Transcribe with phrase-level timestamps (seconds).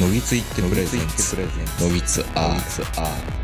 [0.00, 1.36] のぎついってプレゼンツ
[1.80, 3.38] のぎつアー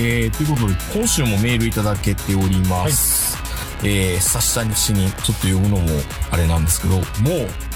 [0.00, 3.36] えー、ということで、今週もメールいただけております。
[3.82, 5.88] えー、差ししにちょっと読むのも
[6.30, 7.04] あれなんですけど、もう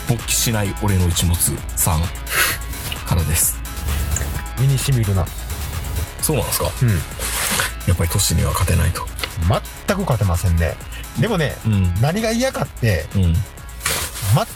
[0.08, 1.36] 勃起しない俺の一物
[1.76, 2.02] さん
[3.06, 3.58] からです。
[4.60, 5.26] 身に染みるな。
[6.22, 6.70] そうなんですか？
[6.82, 6.88] うん。
[6.90, 9.06] やっぱり年には勝てないと。
[9.86, 10.74] 全く勝てませんね。
[11.20, 11.94] でもね、うん。
[12.00, 13.34] 何が嫌かって、うん。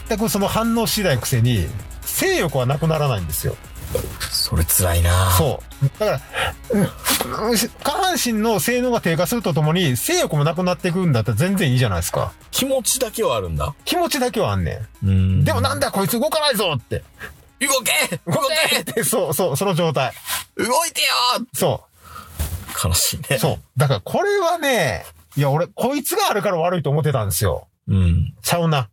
[0.07, 1.67] 全くその反応しないくせに、
[2.01, 3.55] 性欲はなくならないんですよ。
[4.31, 5.99] それ辛いなそう。
[5.99, 6.21] だから、
[6.71, 12.31] うん下半身の性能が低下するとともに、性欲もなくなっていくんだったら全然いいじゃないですか。
[12.51, 13.75] 気持ちだけはあるんだ。
[13.85, 15.43] 気持ちだけはあんねうんん。
[15.43, 17.03] でもなんだこいつ動かないぞって。
[17.59, 18.33] 動け動
[18.71, 20.11] けって、そうそう、その状態。
[20.57, 21.07] 動いてよ
[21.53, 21.83] そ
[22.83, 23.37] 悲しいね。
[23.37, 23.39] う。
[23.39, 23.59] そう。
[23.77, 25.05] だからこれはね、
[25.35, 27.67] いや俺、こいつがあるから悪いと思ってたんですよ。
[27.87, 27.95] う。
[27.95, 28.33] うん。
[28.41, 28.89] ちゃうな。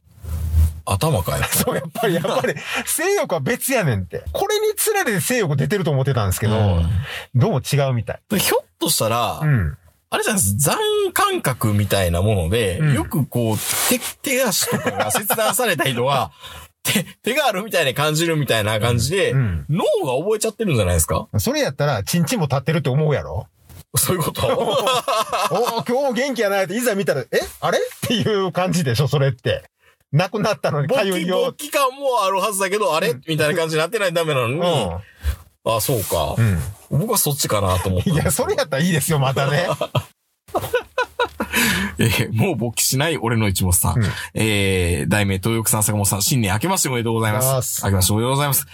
[0.87, 1.45] 頭かよ。
[1.51, 2.55] そう、やっぱり、やっぱり、
[2.85, 4.23] 性欲は別やねんって。
[4.33, 6.91] これにつられて性欲出てると思ってたんですけど、うん
[7.35, 8.21] どうも違うみたい。
[8.29, 9.77] でひょっとしたら、うん。
[10.11, 10.77] あれじゃないです残
[11.13, 13.57] 感覚みたいなもので、うんよくこう、
[13.89, 16.31] 手、手足とかが切断された人は、
[16.85, 19.67] 手、手があるみたいに感じるみたいな感じで、うん。
[19.69, 21.27] 脳が覚えちゃってるんじゃないですか？
[21.39, 23.49] それやったら、チンチンも立ってるって思うやろ？
[23.97, 24.47] そういうこと？
[24.47, 27.27] おー今日も元気やないって、いざ見たら、え？
[27.61, 27.79] あれ？
[27.79, 29.65] っていう感じでしょそれって。
[30.13, 31.57] 亡くなったのにかゆいよ勃。
[31.57, 33.15] 起感もあるはずだけど、あれ？
[33.27, 34.61] みたいな感じになってないとダメなのに、
[35.67, 36.43] あ、そうか、う
[36.97, 36.99] ん。
[36.99, 38.11] 僕はそっちかなと思って。
[38.11, 39.67] いや、それやったらいいですよ、またね。
[42.05, 43.99] えーもう勃起しない俺の一物さん。
[43.99, 47.63] うんえー、題名、東翼さん、坂本さん、新年明けましておめでとうございま。
[47.63, 48.67] すす明けましておめでとうございます。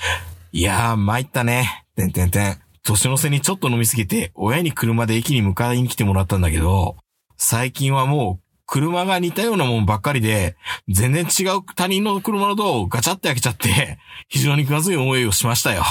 [0.52, 1.84] いやー、参ったね。
[1.96, 2.58] てんてんてん。
[2.82, 6.96] 年の瀬にちょっと飲みすぎて、親に車で駅に迎えに来てもらったんだけど、
[7.36, 10.56] 最近はもう、車が似たようなもんばっかりで、
[10.88, 13.98] 全然違う他人の車のドアをガチャって開けちゃって、
[14.28, 15.82] 非常に気まずい思いをしましたよ。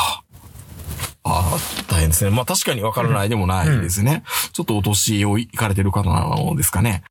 [1.23, 1.57] ああ、
[1.89, 2.31] 大変ですね。
[2.31, 4.23] まあ確かにわからないでもないですね。
[4.53, 7.03] ちょっとお年を行かれてる方なのですかね。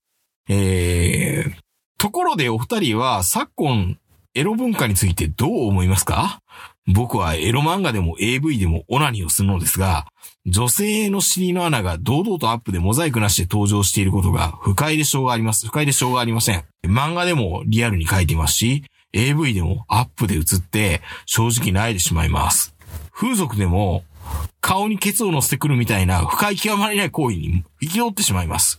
[0.48, 1.53] えー、
[1.98, 3.98] ところでお二人は昨今
[4.34, 6.41] エロ文化についてどう思いますか？
[6.86, 10.06] 僕はエロ漫画でも AV でもオナニーをするのですが、
[10.47, 15.66] 女性の尻の穴が堂々とアップでモザイクなしで登場していることが不快でしょうがあります。
[15.66, 16.64] 不快でしょうがありません。
[16.84, 22.75] 漫画でもリアルに書いてますし、AV でもアップで映って正直泣いてしまいます。
[23.12, 24.04] 風俗でも
[24.60, 28.78] 顔にケツを乗せてくるみたいな不快極まりない行為に憤ってしまいます。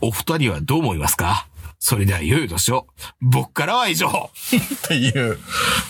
[0.00, 1.48] お二人はどう思いますか？
[1.78, 2.86] それでは良いお年を。
[3.20, 5.38] 僕からは以上っていう、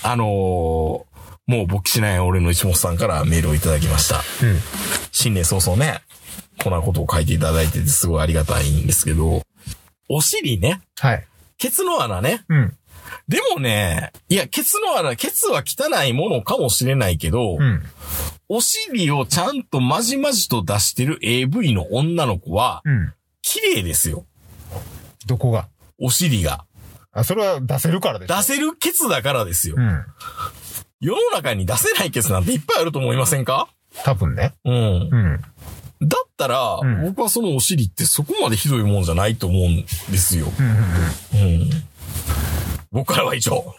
[0.03, 1.05] あのー
[1.47, 4.17] もう勃起しない俺の一本さんからメールをいただきました。
[4.17, 4.21] う
[4.51, 4.59] ん。
[5.13, 6.01] 新年早々ね、
[6.63, 9.43] こんなことを書いていただいててすごいありがたいんですけど、
[10.09, 11.27] お尻ね、はい。
[11.59, 12.45] ケツの穴ね。
[12.49, 12.77] うん。
[13.29, 17.83] でもね、いや、ケツの穴、ケツは汚いものかもしれないけど、うん。
[18.49, 23.13] お尻をちゃんとまじまじと出してる AV の女の子は、うん。
[23.47, 24.25] 綺麗ですよ。
[25.27, 25.69] どこが？
[25.99, 26.65] お尻が。
[27.13, 29.83] あ、それは出せるからでしょ出せるケツだからですよう。
[29.83, 30.05] ん。
[31.01, 33.69] 世の中に出せないケツなんていっぱいあると思いませんか？
[34.03, 34.55] 多分ね。
[34.65, 34.75] うん。
[34.75, 35.41] うん。
[36.09, 40.47] だったら、うん僕はそのお尻ってそこまでひどいもんじゃないと思うんですよ。
[40.59, 40.67] うん。
[40.67, 41.61] うん。
[41.61, 41.71] うん。
[42.95, 43.75] 僕からは以上。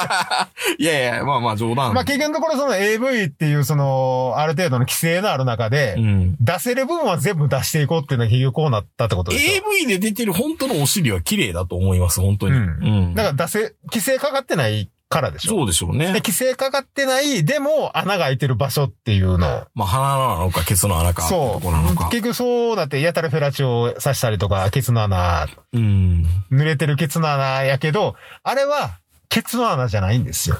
[0.78, 1.92] いやいや、まあまあ冗談。
[1.92, 6.36] まあ、結局のところその AV っていうその、ある程度の規制のある中で、うん。
[6.40, 9.64] 出せる部分は全部出していこうっていうのが結局こうなったってことでしょ。
[9.82, 12.56] AV で出てる本当のお尻は綺麗だと思います、本当に。
[12.56, 13.14] うんうん。
[13.14, 15.50] だから出せ、規制かかってないからでしょ。
[15.50, 16.12] そうでしょうで、ね。
[16.14, 19.66] 規制かかってない、でも穴が開いてる場所っていうのを。
[19.74, 21.94] まあ鼻なのか、ケツの穴か、そとこなのう。
[21.94, 22.08] か。
[22.10, 26.26] 結局そうだって、やたらフェラチオを刺したりとか、ケツの穴、うん。
[26.52, 28.98] 濡れてるケツの穴やけど、あれは、
[29.30, 30.58] ケツの穴じゃないんですよ。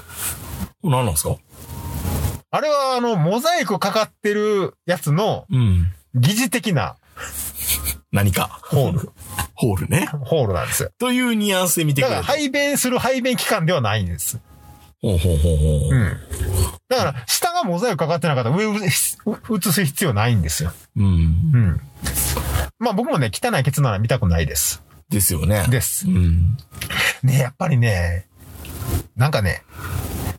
[0.83, 1.35] 何なんですか？
[2.51, 5.91] あれは、あの、モザイクかかってるやつのうん。
[6.15, 6.95] 疑似的な
[8.11, 8.59] 何か？
[8.63, 9.11] ホール、
[9.53, 10.07] ホールね。
[10.25, 10.89] ホールなんですよ。
[10.97, 12.15] というニュアンスで見てくれる。
[12.15, 14.39] だから排便する排便期間ではないんです。
[15.01, 15.95] ほうほうほうほう。
[15.95, 16.17] うん。
[16.89, 19.17] だから、下がモザイクかかってなかったら上を映す
[19.85, 20.71] 必要ないんですよ。
[20.97, 21.05] うん。
[21.05, 21.07] う
[21.57, 21.81] ん。
[22.79, 24.83] まあ僕もね、汚いケツの穴見たくないです。
[25.09, 25.65] ですよね。
[25.69, 26.11] ですう。
[26.11, 26.57] ん。
[27.23, 28.27] ね、やっぱりね、
[29.15, 29.63] なんかね、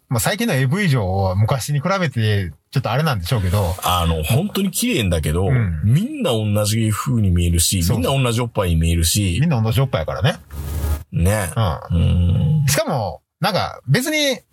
[0.08, 10.36] まあ最近の AV 上は昔に比べて、ちょっとあれなんでしょうけど、あの、本当に綺麗んだけど、うんみんな同じ風に見えるし、みんな同じおっぱいに見えるみしん、な同じおっぱいやからね。
[11.12, 11.50] ね。
[11.90, 12.62] ううん。
[12.64, 12.66] ん。
[12.68, 14.44] しかも、なんか別に、え、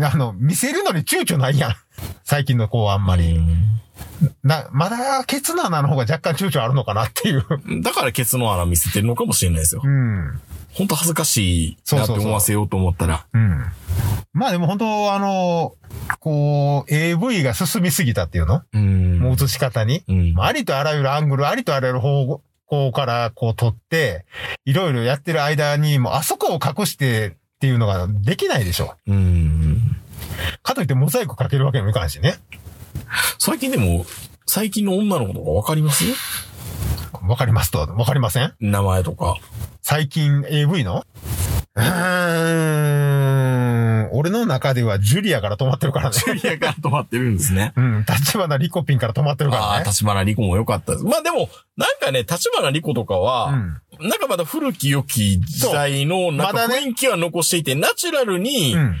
[0.00, 1.74] あの、見せるのに躊躇ないやん。
[2.24, 3.36] 最近の子はあんまり。
[3.36, 3.80] うん
[4.44, 7.44] な、まだ、ケツの穴の方が若干躊躇あるのかなっていう。
[7.82, 9.88] だからケツの穴見せてるのかもしれないですよう。
[9.88, 10.40] ん。
[10.72, 13.26] ほんと恥ずかしいなって思わせようと思ったら。
[13.32, 13.64] うん。
[14.32, 15.74] まあでも本当あの、
[16.20, 18.62] こう、AV が進みすぎたっていうの？
[18.72, 19.18] うん。
[19.18, 20.04] もう映し方に？
[20.06, 20.34] うん。
[20.34, 24.26] まあありとあらゆるアングル、ありとあらゆる方向からこう撮って、
[24.64, 28.94] いろいろやってる間に、もうあそこを隠してっていうのができないでしょ。
[29.08, 29.96] うん。
[30.62, 32.36] かといってモザイクかけるわけにもいかんしね。
[33.40, 34.06] 最近でも、
[34.46, 36.04] 最近の女の子とかわかります？
[37.20, 37.80] わかりますと。
[37.80, 38.54] わかりません？
[38.60, 39.34] 名前とか。
[39.82, 41.04] 最近 AV の？
[41.74, 43.37] うーん。
[44.12, 46.16] 俺の中ではジュリアから止まってるからね。
[46.16, 47.72] ジュリアから止まってるんですね。
[47.76, 48.04] うん。
[48.08, 49.90] 立花リコピンから止まってるかああ、らね。
[49.90, 51.04] 立花莉子も良かったです。
[51.04, 53.46] まあでも、なんかね、立花莉子とかは、
[54.00, 54.08] うん。
[54.08, 58.96] なんかまだ古き良き時代の、なんかまだね雰囲気は残していて、ナチュラルにう、ん。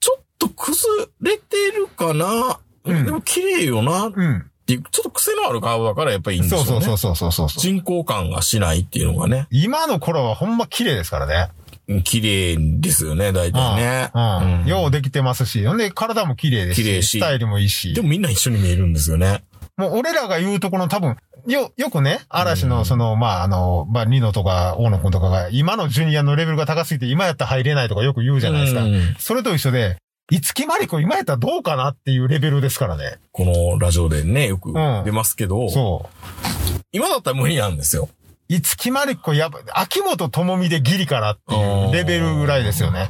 [0.00, 0.88] ちょっと崩
[1.20, 4.46] れてるかな、うんでも綺麗よなっうん。
[4.66, 6.66] ちょっと癖のある顔だからやっぱりいいんですよね。
[6.66, 7.60] そうそうそうそうそうそう。
[7.60, 11.48] 人工感がしないっていうのがね、今の頃はほんま綺麗ですからね。
[11.90, 14.10] うん綺麗ですよね、大体ね。
[14.14, 14.60] うん。
[14.62, 15.66] うんようできてますし。
[15.66, 16.84] ほんで、体も綺麗ですし。
[16.84, 17.94] 綺麗しスタイルもいいし。
[17.94, 19.42] でもみんな一緒に見えるんですよね。
[19.76, 21.16] もう俺らが言うところの多分、
[21.46, 28.82] よ、よくね、嵐のその、まあ、あの、まあ、ニノとか大野くんとかが、今のジュニアのレベルが高すぎて今やったら入れないとかよく言うじゃないですか。
[28.82, 29.96] うんそれと一緒で、
[30.30, 33.18] いつきまりこ今やったらどうかなっていうレベルですからね。
[33.32, 36.80] このラジオでね、よくん出ますけど、そう。
[36.92, 38.08] 今だったら無理なんですよ。
[38.50, 43.08] いつきまりこやば、秋元智美でギリかなっていうレベルぐらいですよね。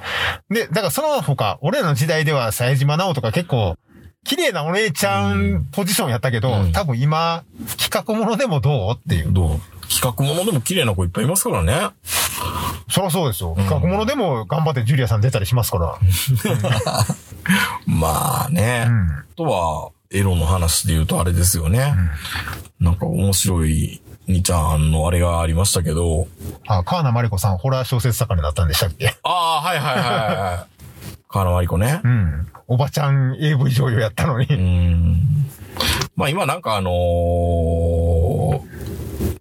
[0.50, 3.74] で、だからその他、俺らの時代では冴島直とか結構、
[4.22, 7.42] 綺麗なお姉ちゃんポジションやったけど、うん多分今、
[7.78, 9.32] 企画ものでもどうっていう。
[9.32, 9.60] どう？
[9.88, 11.88] 企画ものでも綺麗な子いっぱいいますからね。
[12.90, 13.54] そりゃそうですよ。
[13.56, 15.98] 企画ものでも頑張ってジュリアさん出たりしますから。
[17.86, 18.84] まあね。
[18.86, 19.10] うん。
[19.10, 21.94] あとは、エロの話で言うとあれですよね。
[22.78, 26.28] なんか面白い兄ちゃんのあれがありましたけど。
[26.68, 29.16] あ、川名真理子さん、ホラー小説作家になったんでしたっけ？
[29.22, 31.20] ああ、はいはいはいはい。
[31.28, 32.08] 河野真理子ねう。
[32.08, 32.46] ん。
[32.68, 34.46] おばちゃん AV 女優やったのに。
[34.46, 35.22] うん。
[36.16, 38.60] まあ今なんかあのー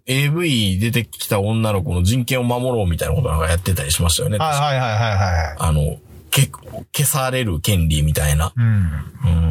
[0.06, 4.38] AV 出てきた女の子の人権を守ろうみたいなことなんかやってたりしましたよね。
[4.38, 5.56] はいはいはいはいはい。
[5.58, 5.98] あの、
[6.30, 6.46] け、
[6.92, 8.52] 消される権利みたいな。
[8.56, 8.64] うん。
[8.64, 8.68] う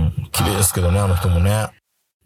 [0.08, 0.30] ん。
[0.34, 1.68] 綺麗ですけどね、あの人もね。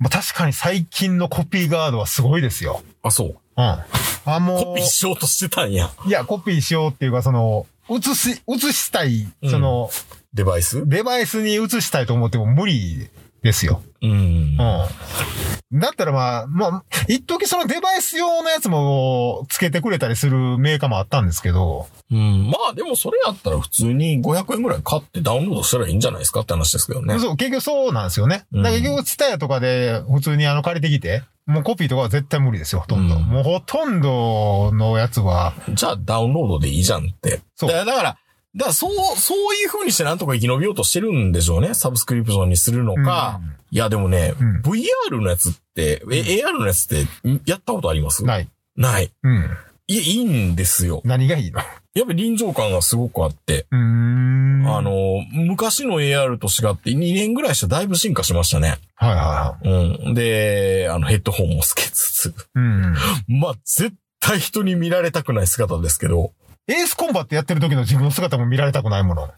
[0.04, 2.82] まあ、確かに最近のコピーガードはすごいですよ。
[3.04, 3.28] あ、そう。
[3.56, 3.84] うん。
[4.26, 4.64] あ、もう。
[4.66, 5.92] コピーしようとしてたんや。
[6.06, 9.90] いや、コピーしようっていうか、その、映し、映したい、その、
[10.34, 10.86] デバイス？
[10.90, 13.10] デバイスに映したいと思っても無理
[13.44, 13.82] ですよ。
[14.02, 14.12] うん。
[14.12, 15.80] うん。
[15.80, 22.48] だったらまあ、まあ、一時そのデバイス用のやつもつけてくれたりするメーカーもあったんですけど、うん。
[22.48, 27.20] まあでもそれやったら普通に500円ぐらい買ってダウンロードしたらいいんじゃないですかって話ですけどね。
[27.20, 28.46] そう、結局そうなんですよね。
[28.54, 33.16] だから結局、ツタヤとかで普通にあの借りてきて、もうコピーとかは絶対無理ですよ、ほとんど。
[33.16, 37.42] うんもうほとんどのやつは、じゃあダウンロードでいいじゃんって。
[37.56, 38.18] そうだから、
[38.56, 41.74] だから、そう、そういう風にしてなんとか生き延びようとしてるんでしょうね。
[41.74, 43.40] サブスクリプションにするのか。
[43.44, 48.24] うんいや、でもね、うん VR のやつって、え AR のやつって、んやったことあります？
[48.24, 48.48] ない。
[48.76, 49.12] ない。
[49.24, 49.50] うん。
[49.88, 51.02] いや、いいんですよ。
[51.04, 51.60] 何がいいの？
[51.96, 53.66] やっぱり臨場感がすごくあって。
[53.72, 54.64] うーん。
[54.68, 54.92] あの、
[55.32, 58.78] 昔の AR と違って2年ぐらいしてだいぶ進化しましたね。
[58.94, 60.14] はいはいはうん。
[60.14, 62.26] で、あの、ヘッドホンもつけつつ。
[62.30, 62.34] い。
[62.54, 62.96] うん。
[63.28, 66.32] まあ、絶対人に見られたくない姿ですけど。
[66.68, 69.30] エースコンバットやってる時の自分の姿も見られたくないもの。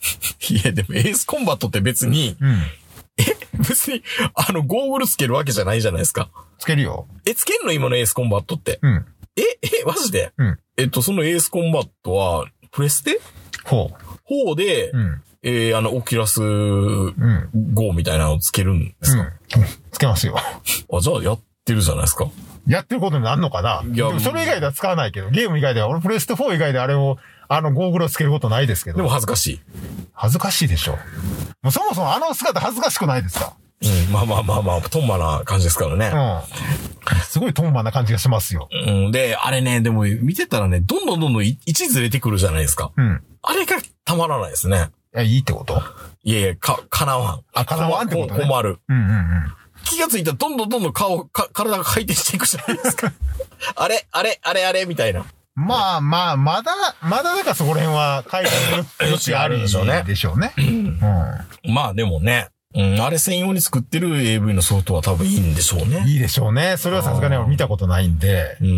[0.49, 2.61] いや、でもエースコンバットって別に、うん。
[3.67, 4.03] 別に、
[4.35, 6.29] あの、ゴーグルつけるわけじゃないじゃないですか。
[6.59, 7.07] つけるよ。
[7.25, 8.77] え、つけんの今のエースコンバットって？
[8.83, 9.05] うん。
[9.35, 10.33] え、え、マジで？
[10.37, 10.59] うん。
[10.77, 13.19] えっと、そのエースコンバットは、プレステ？
[13.63, 13.91] ほ
[14.29, 14.97] ?4 で、う。
[14.97, 15.21] うん。
[15.41, 17.49] えー、あの、 Oculus うん。
[17.73, 19.31] Go みたいなのをつけるんですか、うん。
[19.91, 20.35] つけますよ。
[20.37, 22.29] あ、じゃあやってるじゃないですか。
[22.67, 23.83] やってることになるのかな？
[24.19, 27.17] それ以外では使わないけど、ゲーム以外では、俺プレステ4以外であれを、
[27.47, 29.09] あの、ゴーグルをつけることないですけでもど。
[29.09, 29.61] 恥ずかしい。
[30.13, 30.97] 恥ずかしいでしょ。
[31.61, 33.53] もうそもそもあの姿恥ずかしくないですか？
[33.81, 36.07] うん、まあまあまあまあ、トンマな感じですからね。
[36.07, 37.23] うん。
[37.23, 38.69] すごいトンマな感じがしますよ。
[38.87, 42.91] うん、で、あれね、でも見てたらね、どんどんどんどんい位置ずれてくるじゃないですか。
[42.95, 43.21] うん。
[43.43, 44.89] あれがたまらないですね。
[45.13, 45.83] いや、いいってこと？
[46.23, 47.41] いやいや、か、かなわん。
[47.53, 48.79] あ叶わんってことねこ困る。
[48.87, 49.53] うんうんうん。
[49.85, 53.13] 気がついたらどんどんどんどん顔、か、体が回転していくじゃないですか。
[53.75, 55.25] あれ、あれ、あれ、あれ、みたいな。
[55.55, 60.03] まあまあ、まだ、まだだからそこら辺は改善する余地があるんでしょうね。
[60.05, 60.53] でしょうね。
[60.57, 60.99] うん。
[61.73, 66.03] まあでもね、うん、あれ専用に作ってる AV のソフトは多分いいんでしょうね。
[66.07, 66.75] いいでしょうね。
[66.77, 68.57] それはさすがに俺見たことないんで。
[68.59, 68.67] うん。
[68.67, 68.71] う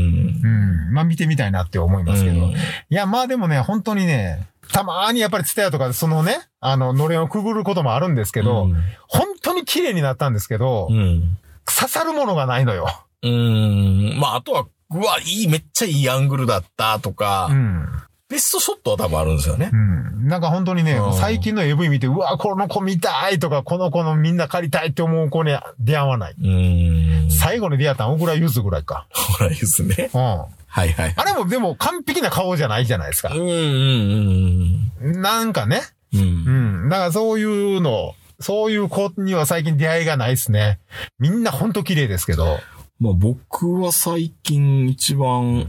[0.92, 0.94] ん。
[0.94, 2.46] まあ見てみたいなって思いますけど。
[2.46, 2.56] うんい
[2.90, 8.76] や、まあでもね、本当にね、たまーにやっぱりツタヤとかでそのね、あの、のれんをくぐることもあるんですけど、うん
[9.10, 11.38] 本当に綺麗になったんですけど、うん。
[11.66, 12.88] 刺さるものがないのよ。
[13.24, 14.20] うーん。
[14.20, 17.88] まあ、あとは、うわ、いい、めっちゃいいアングルだったとか、うん。
[18.30, 19.76] ベストショットは多分あるんですよねう。
[19.76, 20.28] ん。
[20.28, 26.36] なんか本当にねうん、最近の AV 見て、うわ、この子見たいとか、この子のみんな借りたいって思う子に出会わない。
[26.38, 27.32] うーん。
[27.32, 29.08] 最後に出会ったのは小倉ゆずぐらいか。
[29.12, 30.10] ほら、ですね。
[30.14, 30.44] うん。
[30.78, 31.14] はいはい。
[31.16, 33.40] あれもでも完璧な顔じゃないじゃないですかうん。
[33.40, 35.82] うんうんなんかね。
[36.14, 36.20] うん。
[36.20, 36.24] う。
[36.24, 36.90] うんん。
[36.90, 37.44] だからそうい
[37.78, 40.80] うの、そういう子には最近出会いがないですね。
[41.18, 42.60] みんなほんと綺麗ですけど。
[43.00, 45.68] まあ僕は最近一番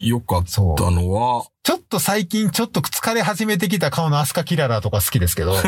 [0.00, 5.54] 良かったのは、ちょっと最近ちょっと疲れ始めてきた顔のアスカキララとか好きですけど。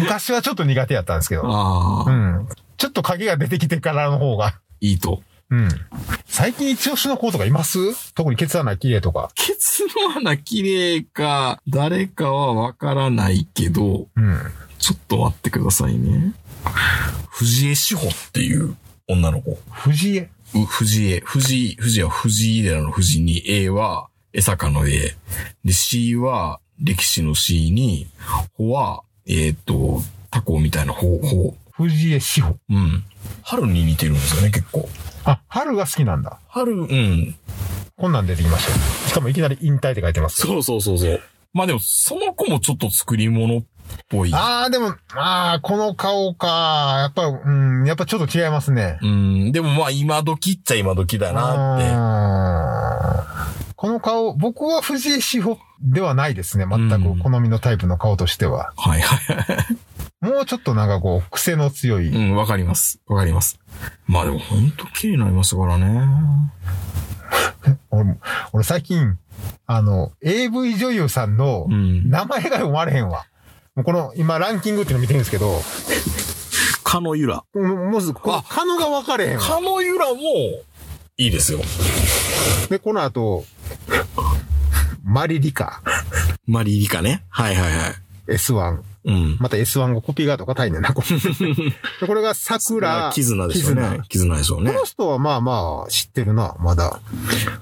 [0.00, 1.42] 昔はちょっと苦手やったんですけど。
[2.06, 2.48] うん。
[2.78, 4.54] ちょっと影が出てきてからの方が。
[4.80, 5.22] いいと。
[5.50, 5.68] うん。
[6.26, 8.14] 最近一押しの子とかいます？
[8.14, 9.30] 特にケツ穴綺麗とか。
[9.34, 14.38] ケツの穴綺麗か、誰かはわからないけど、うん。
[14.78, 16.34] ちょっと待ってくださいね。
[17.30, 18.76] 藤江志保っていう
[19.08, 19.58] 女の子。
[19.70, 20.30] 藤江？
[20.54, 25.16] う藤江、藤井、藤井は藤井寺の藤に A は江坂の A。
[25.64, 28.08] で、C は歴史の C に、
[28.54, 31.56] ほは、えっ、と、タコみたいなほ、ほ。
[31.72, 32.56] 藤江志保。
[32.70, 33.04] うん。
[33.42, 34.88] 春に似てるんですよね、結構。
[35.24, 36.38] あ、春が好きなんだ。
[36.48, 37.34] 春、うん。
[37.96, 39.08] こんなん出てきました。
[39.08, 40.42] しかもいきなり引退って書いてます。
[40.42, 41.20] そうそうそうそう。
[41.52, 43.62] まあでも、その子もちょっと作り物っ
[44.08, 44.34] ぽい。
[44.34, 46.96] ああ、でも、ああ、この顔か。
[46.98, 48.98] やっぱ、うん、やっぱちょっと違いますね。
[49.02, 49.52] うん。
[49.52, 53.74] でもまあ今時っちゃ今時だなって。
[53.76, 56.66] この顔、僕は藤井志保ではないですね。
[56.68, 58.72] 全うんく好みのタイプの顔としては。
[58.76, 59.18] はいはい。
[60.24, 62.08] もうちょっとなんかこう、癖の強い。
[62.08, 62.98] うん、わかります。
[63.06, 63.58] わかります。
[64.06, 66.06] まあでもほんと綺麗になりましたからね。
[67.90, 68.18] 俺も
[68.52, 69.18] 俺最近、
[69.66, 72.08] あの、AV 女優さんのうん。
[72.08, 73.26] 名前が読まれへんわ。
[73.74, 75.60] もうこの、今ランキングっていうの見てるんですけど、
[76.82, 77.44] かのゆら。
[77.54, 79.42] ももず、このあカノが分かれへんわ。
[79.42, 80.20] かのゆらも、
[81.16, 81.60] いいですよ。
[82.70, 83.44] で、この後、
[85.02, 85.82] マリリカ、
[86.46, 87.24] マリリカね。
[87.28, 88.32] はいはいはい。
[88.32, 88.93] S1。
[89.04, 89.36] うん。
[89.38, 91.02] また S1 がコピーガード硬いねんな、 こ
[92.06, 93.10] これが桜。
[93.12, 94.00] 絆でしょうね。
[94.08, 94.78] 絆でしょうねこ。
[94.78, 97.00] の人はまあまあ知ってるな、まだ。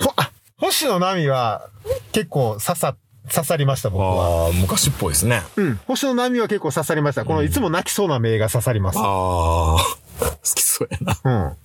[0.00, 1.68] ほ、あ、星野奈美は
[2.12, 2.96] 結構刺さ、
[3.32, 4.46] 刺さりました、僕は。
[4.46, 5.42] ああ、昔っぽいですね。
[5.56, 5.80] うん。
[5.86, 7.24] 星野奈美は結構刺さりました。
[7.24, 8.98] このいつも泣きそうな目が刺さります。
[8.98, 11.18] ああ、 好きそうやな。
[11.24, 11.56] うん。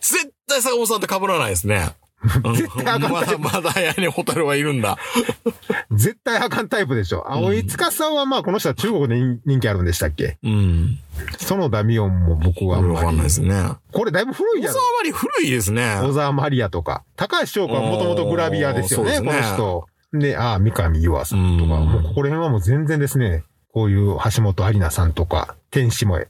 [0.00, 1.94] 絶対坂本さんって被らないですね。
[2.56, 4.96] 絶対あかんまだまだ屋根ホタルはいるんだ。
[5.92, 7.30] 絶対あかんタイプでしょ。
[7.30, 10.38] 青井司はまあこの人は中国で人人気あるんでしたっけ？
[10.42, 10.98] うん。
[11.38, 13.54] 園田美音も僕はわかんないですね。
[13.92, 14.92] これだいぶ古いやろ小沢。
[14.98, 16.00] 割り古いですね。
[16.02, 17.02] 小沢マリアとか。
[17.16, 19.86] 高橋翔子はもともとグラビアですよね、ねの人。
[20.12, 26.28] で、ああ、三上優愛さんとか、うんもうここら辺はもう全然ですね、こういう橋本有奈さんとか、天使萌え。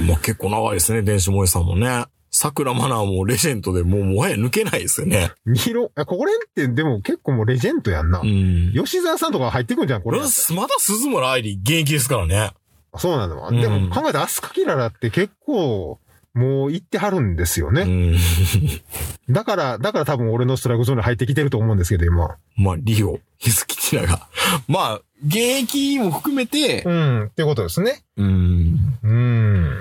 [0.00, 2.06] もう結構長いですね、電子萌えさんもね。
[2.36, 5.30] 桜マナーもレジェンドでもうもはや抜けないですよね。
[5.46, 8.22] ミロ、あここら辺ってでも結構もうレジェンドやんな。
[8.22, 8.72] うん。
[8.74, 10.18] 吉沢さんとか入ってくんじゃん、これ。
[10.18, 10.30] まだ
[10.78, 12.50] 鈴村愛理現役ですからね。
[12.96, 13.48] そうなの。
[13.48, 16.00] うんでも考えたらアスカキララって結構、
[16.34, 17.84] もう行ってはるんですようね。
[17.84, 18.16] ん。
[19.30, 22.34] だから、だから多分俺のストライクゾーンに入ってきてると思うんですけど、今。
[22.56, 24.26] まあ、リオ、ヒズキティナが。
[24.66, 28.02] まあ、現役も含めてう、ん、ってことですね。
[28.16, 28.76] うん。
[29.04, 29.80] うん。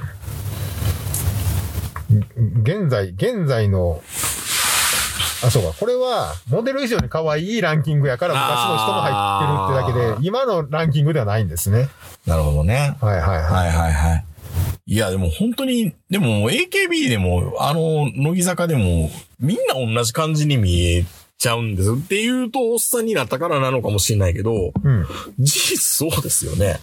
[2.37, 4.01] 現在、現在の、
[5.43, 5.73] あ、そうか。
[5.77, 11.89] これは、モデル以上に可愛いランキングやから、昔の人も入ってるってだけで、今のランキングではないんですね。
[12.25, 12.95] なるほどね。
[13.01, 13.43] はいはいはい。
[13.43, 14.25] はいはいはい。
[14.85, 19.09] いや、でも本当に、でも AKB でも、あの、乃木坂でも、
[19.39, 21.05] みんな同じ感じに見え
[21.37, 21.95] ちゃうんですよ。
[21.95, 25.05] っていうと、おっさんになったからなのかもしれないけど、うん。
[25.39, 26.79] 事実そうですよね。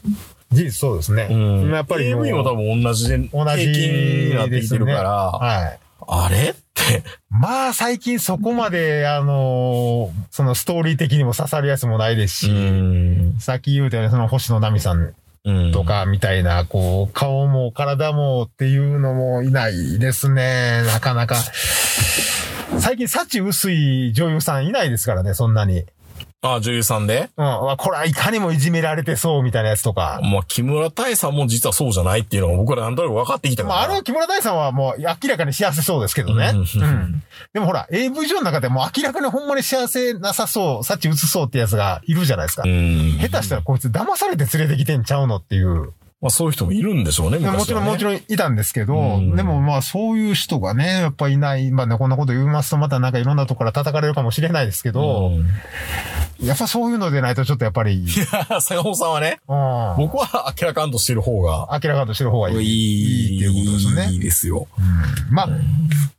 [0.50, 1.28] 事実そうですね。
[1.30, 1.71] うん。
[1.71, 5.78] やっぱり AV も多分同じで、同じになってきてるから、はい。
[6.09, 13.37] あれって、まあ、最近そこまで、あのーそのストーリー的にも刺さるやつもないですし、ん。
[13.38, 15.14] さっき言うたように、その星野奈美さん。
[15.73, 20.83] とかみたいな、こう、顔も体もっていうのもいないですね。
[20.83, 21.37] なかなか。
[22.78, 25.85] 最近、幸薄い女優さんいないですからね、そんなに。
[26.42, 27.30] あ、女優さんで？
[27.36, 27.44] うん。
[27.44, 30.20] わこれはいかにもいじめられてそうみたいなやつとか。
[30.22, 33.74] まあ、木村多江さんも実はそうじゃないっていうのが僕らなんとなく分かってきたから。
[33.74, 36.52] まあ、あれは木村大さんはもう明らかに幸せそうですけどね。
[36.54, 37.22] うんうん。
[37.52, 42.62] でもほら、AV 上の中でもう明らかにほんまに幸せなさそう、幸薄そうってやつがいるじゃないですか。
[42.64, 43.18] うん。
[43.18, 45.92] 下手したらこいつ騙されて連れてきてんちゃうのっていう。
[46.20, 48.16] まあ、そういう人もいるんでしょうね、もちろん、もちろん。
[48.16, 51.70] いたんですけど、うんでもまあそういう人がね、やっぱいない。
[51.70, 55.32] まあね、こんなこと言いますとまたなんかいろんなところから叩かれるかもしれないですけど、
[56.42, 58.06] やっぱそういうのでないとちょっとやっぱり、
[58.60, 59.56] 坂本さんはね、うん。
[59.96, 62.56] 僕は明らかんとしてる方が、明らかとしてる方がいい。
[62.56, 64.68] いい、いいっていうことですよねいいですよ。
[65.30, 65.48] まあ、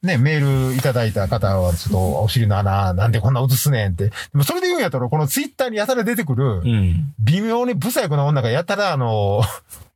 [0.06, 4.06] ね、メールいただいた方は、ちょっと、お尻の穴、なんでこんな映すねんって。
[4.06, 7.14] でもそれで言うんやったら、このツイッターにやたら出てくるう、ん。
[7.20, 9.44] 微妙に不細工な女がやたら、あの、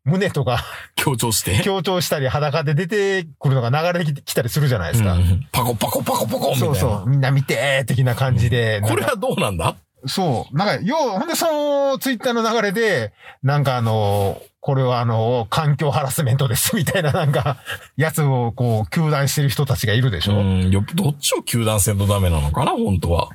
[0.06, 0.64] 胸とか
[0.96, 1.62] 強調して。
[1.64, 5.14] 強調したり裸で出てくるのが流れてきたりするじゃないですか。
[5.14, 6.76] うんパコパコパコパコみたいな。
[6.76, 7.10] そうそう。
[7.10, 8.82] みんな見てー的な感じで。
[8.82, 9.76] これはどうなんだ？
[10.08, 10.58] そう。
[10.58, 11.46] なんか、よう、ほんでそ
[11.92, 17.58] のツイッターの流れで、なんかあの、これはあの、環境ハラスメントです、みたいななんか、
[17.98, 20.72] やつをこう、求断してる人たちがいるでしょ、うん。
[20.72, 23.30] よどっちを球団せんとダメなのかな本当は。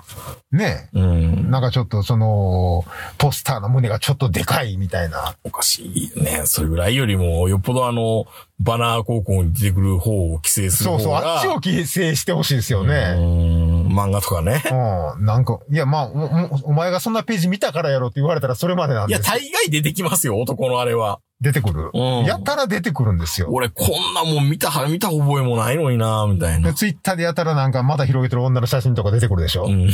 [0.50, 1.50] ねうん。
[1.50, 2.84] なんかちょっとその、
[3.16, 5.36] ポスターの胸がちょっとでかいみたいな。
[5.44, 6.42] おかしいよね。
[6.46, 8.26] それぐらいよりも、よっぽどあの、
[8.62, 11.20] バナー広告に出てくる方を規制する方そうが。
[11.22, 13.14] そう、あっちを規制してほしいですようね。
[13.14, 13.86] ん。
[13.88, 14.62] 漫画とかね。
[14.70, 15.24] うん。
[15.24, 19.30] なんか、いや、まあお、おお前がそんなページ見たからやろって言われたらそれまでなんいや、です。
[19.30, 21.20] 大概出てきますよ、男のあれは。
[21.40, 21.90] 出てくる。
[21.94, 23.48] うんやたら出てくるんですよ。
[23.50, 26.74] 俺、こんなもん見た、見た覚えもないのになみたいな。
[26.74, 29.90] ツイッターでやたらなんかまだ広げてる女の写真とか出てくるでしょ、うん。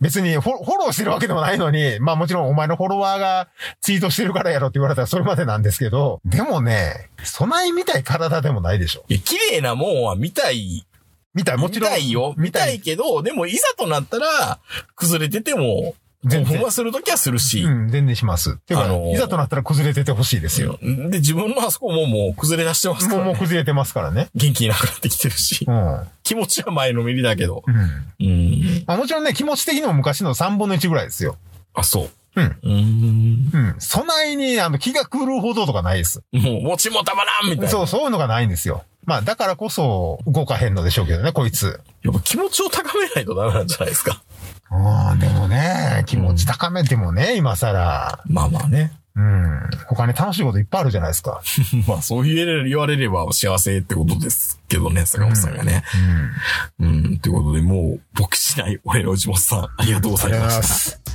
[0.00, 3.48] 別にフォフォローしてるわけでもないのに、まあもちろんお前のフォロワーが
[3.82, 10.86] ツイートしてるからやろって言われたらそれまでなんですけど、でもね、備えみたい体でもないでしょいや、綺麗なもんは見たい。
[11.34, 11.90] みたい、もちろん。
[11.90, 12.34] 見たいよ。
[12.38, 14.58] 見たいけど、でもいざとなったら、
[14.94, 15.94] 崩れてても、
[16.26, 17.62] 全然はするときはするし。
[17.62, 18.52] うん、全然します。
[18.52, 20.78] っていうか、あのーいざとなったら崩れててほしいですよ。
[20.82, 23.32] で、自分のあそこももう崩れ出してますかもう、ら、ね。
[23.32, 24.28] もう崩れてますからね。
[24.34, 25.72] 元気なくなってきてるしう。
[25.72, 26.06] ん。
[26.22, 27.62] 気持ちは前のめりだけど。
[27.66, 28.26] うん。
[28.26, 28.84] うん。
[28.86, 31.36] まあもちろんね、気持ち的にも昔の3分の1ぐらいですよ。
[31.74, 32.10] あ、そう。
[32.36, 32.44] うん。
[32.44, 33.50] うーん。
[33.52, 33.74] うん。
[33.78, 36.22] 備えに、あの、気が狂うほどとかないです。
[36.32, 37.68] もう、持ちもたまらんみたいな。
[37.68, 38.84] そう、そういうのがないんですよ。
[39.06, 41.80] まあ、だからこそ、動かへんのでしょうけどね、こいつ。
[42.02, 44.22] やっぱ気持ちを高めないとダメなんじゃないですか。
[44.70, 48.22] ああ、でもね、気持ち高めてもね、今更。
[48.26, 48.92] まあまあね。
[49.16, 49.70] うん。
[49.88, 51.40] 他に楽しいこといっぱいあるじゃないですか。
[51.88, 55.84] まあそう言えれ言われれば幸せってことですけどね、坂本さんがね。
[56.78, 56.86] うん。
[56.86, 57.18] うん。
[57.18, 61.05] ということで、もう、僕しない俺の内本さん、ありがとうございました。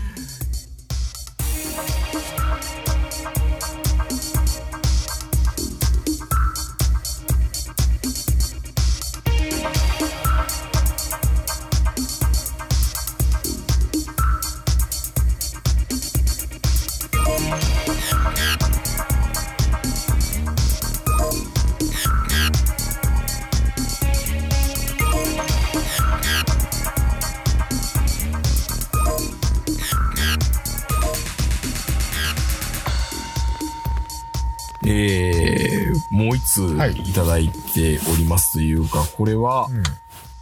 [37.11, 39.83] いいただいておりますというか、これは、うん。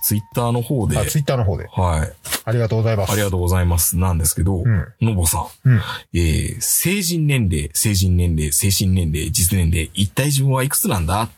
[0.01, 1.67] ツイッターの方で、あ、ツイッターの方で。
[1.67, 2.13] はい。
[2.45, 3.12] ありがとうございます。
[3.12, 3.97] ありがとうございます。
[3.97, 5.82] なんですけど、うんのぼさん、うん。
[6.13, 11.29] えー、成人年齢、成人年齢、精神年齢、実年齢、一体自分はいくつなんだ？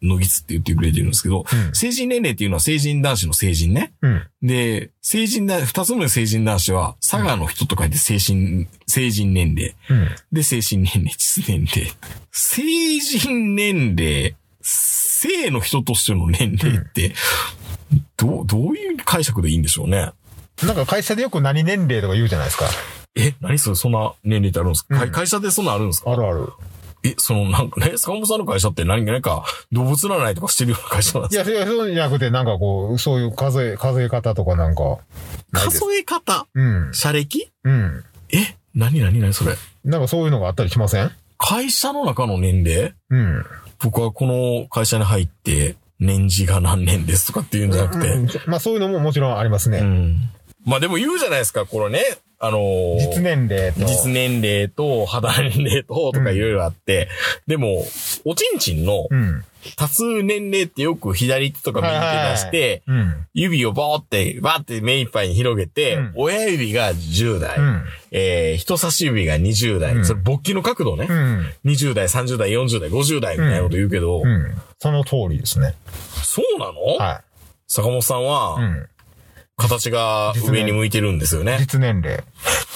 [0.00, 3.92] のぎつって言ってくれてるんですけど、うん成人年齢っていうのは成人男子の成人ね。
[4.00, 4.26] うん。
[4.42, 9.74] で、成人だ、二つ目の成人男子は、佐賀の人と書いて成人、成人年齢。
[9.90, 10.08] うん。
[10.32, 11.92] で、精神年齢、実年齢。
[12.30, 12.62] 成
[13.00, 14.34] 人年齢、
[15.20, 17.14] 性の人としての年齢って、
[18.16, 20.12] どう、どういう解釈でいいんでしょうね。
[20.64, 22.66] なんか会社でよく何年齢とか言うじゃないですか。
[23.16, 26.12] え、何それ、そんな年齢ってあるんですか、うん会会社でそんなあるんですか？
[26.12, 26.52] あるある。
[27.04, 31.50] え、その、なんかね、坂本さんの会社って何か、なんか、動物占いとかしてるような会社なんですか？
[31.50, 34.98] いや、そうじゃなくて、なんかこう、そういう数え、数え方とかなんか。
[35.52, 36.46] 数え方？
[36.54, 36.90] うん。
[36.92, 37.50] 社歴？
[37.64, 38.04] うん。
[38.32, 39.54] え何何何それ？
[39.84, 41.10] なんかそういうのがあったりしません？
[41.38, 42.94] 会社の中の年齢？
[43.10, 43.44] うん。
[43.82, 49.78] 僕はこの会社に入って、年次が何年ですとかっていうんじゃなくて、うんまあそういうのももちろんありますね。
[49.78, 50.30] うん。
[50.64, 52.02] まあでも言うじゃないですか、これね。
[52.40, 53.80] あのー実年齢と。
[53.84, 57.08] 実年齢と肌年齢ととかいろいろあって、
[57.46, 57.84] でも、
[58.24, 59.44] おちんちんのうん。
[59.76, 63.26] 多数年齢ってよく左手とか右手出して、うん。
[63.34, 67.82] 指をボーって、バーって目いっぱいに広げて、うん親指が10代、うん。
[68.12, 71.46] えー、人差し指が20代、うんそれ勃起の角度ね、うん。
[71.64, 74.54] 20代、30代、40代、50代みたいなこと言うけど、うん。
[74.78, 75.74] その通りですね。
[76.22, 77.22] そうなの、は
[77.66, 78.62] 坂本さんは、い。
[78.62, 78.88] うん。
[79.58, 81.56] 形が上に向いてるんですよね。
[81.60, 82.22] 実年齢。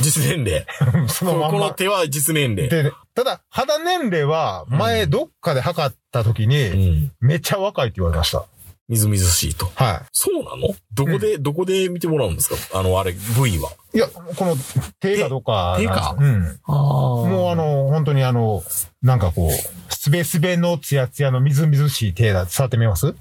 [0.00, 0.66] 実年齢。
[1.08, 1.70] そここののまんま。
[1.74, 2.68] 手は実年齢。
[2.68, 6.68] で、ただ、肌年齢は、前どっかで測った時うに、
[7.06, 7.12] ん。
[7.20, 8.44] めっちゃ若いって言われました。
[8.88, 9.70] みずみずしいと。
[9.76, 10.74] はそうなの？
[10.92, 12.56] どこで、どこで見てもらうんですか？
[12.78, 13.70] あの、あれ、部位は。
[13.94, 13.98] い。
[13.98, 14.56] いや、この
[15.00, 15.76] 手がどっか。
[15.78, 16.16] 手か？
[16.18, 16.58] うん。
[16.66, 18.62] あもうあの、本当にあの、
[19.00, 22.44] なんかこう、すべすべのツヤツヤのみずみずしい手だ。
[22.46, 23.14] 触ってみます？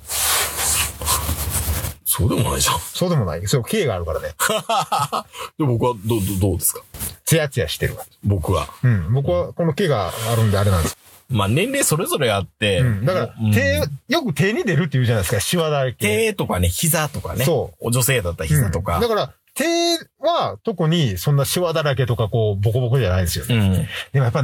[2.12, 2.80] そうでもないじゃん。
[2.80, 3.48] そうでもない。
[3.48, 4.30] そう、K があるからね。
[5.58, 6.82] で、僕はどう、どうどうですか？
[7.26, 7.96] ツヤツヤしてる。
[8.24, 8.68] 僕は。
[8.84, 9.14] うん。
[9.14, 10.98] 僕はこの毛があるんであれなんです。
[11.30, 13.06] まあ、年齢それぞれあって、うん。
[13.06, 15.96] だから、うん手、よく手に出るって言うじゃないですか、シワだらけ。
[16.32, 17.46] 手とかね、膝とかね。。
[17.46, 18.96] そう女性だったら膝とか。
[18.96, 23.46] うんだから、手は特にそんなシワだらけとかこう、ボコボコじゃないんですよ。
[23.50, 23.74] うん。
[23.74, 24.44] でもやっぱ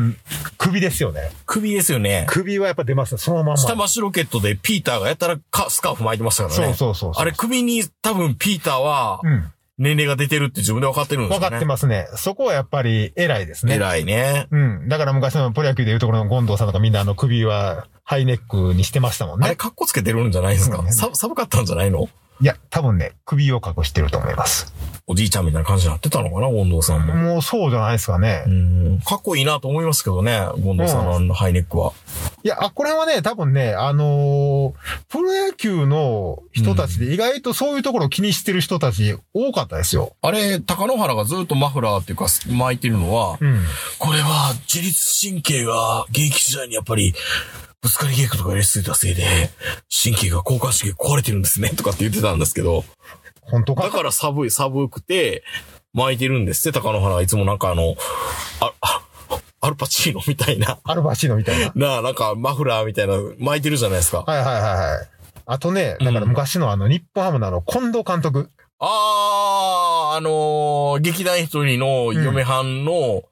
[0.58, 1.32] 首ですよね。
[1.45, 2.25] 首ですよね。
[2.30, 3.19] 首はやっぱ出ますね。
[3.19, 3.58] そのまんま。
[3.58, 6.73] 下町ロケットでピーターがやったらかスカーフ巻いてましたからね。
[6.73, 7.21] そうそうそう。
[7.21, 9.51] あれ首に多分ピーターはうん。
[9.80, 11.45] 年齢が出てるって自分で分かってるんですよね。
[11.45, 12.08] 分かってますね。
[12.15, 13.75] そこはやっぱり偉いですね。
[13.75, 14.47] 偉いね。
[14.49, 14.89] うん。
[14.89, 19.56] だから昔のプロ野球でいうところのゴンドウさんとかみんなあの首はハイネックにしてましたもんあれ、ね。
[19.56, 22.10] カッコつけてるんじゃないですか、うんさ寒かったんじゃないの？
[22.39, 24.73] いや、多分ね、首を隠してると思います。
[25.08, 27.15] おじいちゃんみたいな感じになってたのかな、近藤さんも。
[27.15, 28.50] もうそうじゃないですかねう。
[28.50, 29.02] ん。
[29.04, 31.93] かっこいいなと思いますけどね、近藤さんのあのハイネックは。
[32.43, 34.73] いや、あ、これはね、多分ね、あのー
[35.10, 40.13] プロ野球の人たちで意外とそういうところを気にしてる人たち多かったですよ。
[40.21, 43.63] あれ、高野原がずっとマフラーっていうか巻いてるのは、うん。
[43.97, 47.13] これは自律神経が現役時代にやっぱり、
[47.82, 49.24] ぶつかり稽古とか入れすぎたせいで、
[50.04, 52.84] 神経が交感神経壊れてるんですね、とかって言ってたんですけど、
[53.42, 53.84] 本当か？
[53.84, 55.44] だから寒い、寒くて、
[55.94, 57.96] 巻いてるんですって、高野原はいつもなんかあの、
[58.60, 59.02] あ、あ、
[59.62, 61.72] アルパチーノみたいな、アルバシーノみたいな。
[61.76, 64.24] なあ、なんかマフラーみたいな巻いてるじゃないですか。
[64.28, 65.08] はいはいはいはい。
[65.46, 68.52] あとね、だから昔のあの、日本ハムのあの、近藤監督。
[68.80, 73.24] あー、あのー劇団一人の嫁はんの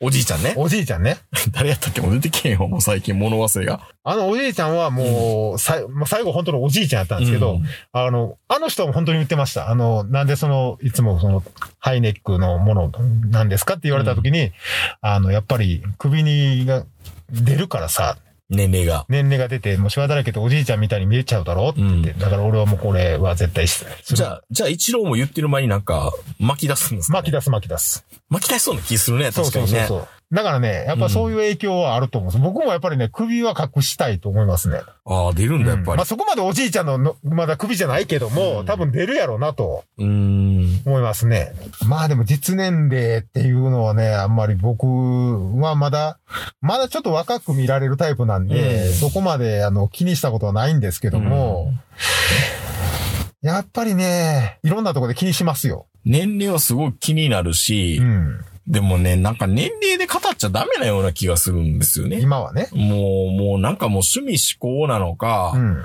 [0.00, 0.54] おじいちゃんね。
[0.56, 1.18] おじいちゃんね。
[1.52, 3.80] 誰やったっけもう出てけんよ、もう最近物忘れが。
[4.04, 9.70] あのおじいちゃんはもう、さいまあ最後本当のおじいちゃんやったんですけど、うんあの、あの人も本当に言ってました。
[9.70, 11.42] あの、なんでその、いつもその、
[11.78, 12.92] ハイネックのもの
[13.30, 14.52] なんですかって言われた時に、
[15.00, 16.84] あの、やっぱり首にが
[17.30, 18.18] 出るからさ、
[18.52, 19.06] 年齢が。
[19.08, 23.90] 年齢が出て、もうシワだらけでおじいちゃんみたいに見えちゃうだろって言って、うんだから俺はもうこれは絶対する。
[24.04, 28.04] じゃあ、じゃあ一郎も言ってる前になんか巻き出すんですか、ね、巻き出す巻き出す。
[28.28, 29.78] 巻き出しそうな気するね、そう確かにね。
[29.80, 30.08] そうそうそう。
[30.32, 32.42] だからね、やっぱそういう影響はあると思うんです。
[32.42, 34.80] 僕もやっぱりね、首は隠したいと思いますね。
[35.04, 36.06] ああ、出るんだ、やっぱりまあ。
[36.06, 40.82] そこまでおじいちゃんのの、まだ首じゃないけども、うん多分出るやろうなとうーん。
[40.86, 41.52] 思いますね。
[41.86, 44.86] まあでも実年齢っていうのはね、あんまり僕
[45.60, 46.18] はまだ、
[46.62, 51.72] まだちょっと若く見られるタイプなんで、うんそこまであの気にしたことはないんですけども、
[53.42, 55.86] やっぱりね、いろんなところで気にしますよ。
[56.04, 58.44] 年齢はすごい気になるし、うん。
[58.66, 62.20] でもね、なんか年齢で語っちゃダメなような気がするんですよね。
[62.20, 62.68] 今はね。
[62.72, 65.82] もう、もうなんかもう趣味思考なのか、うん。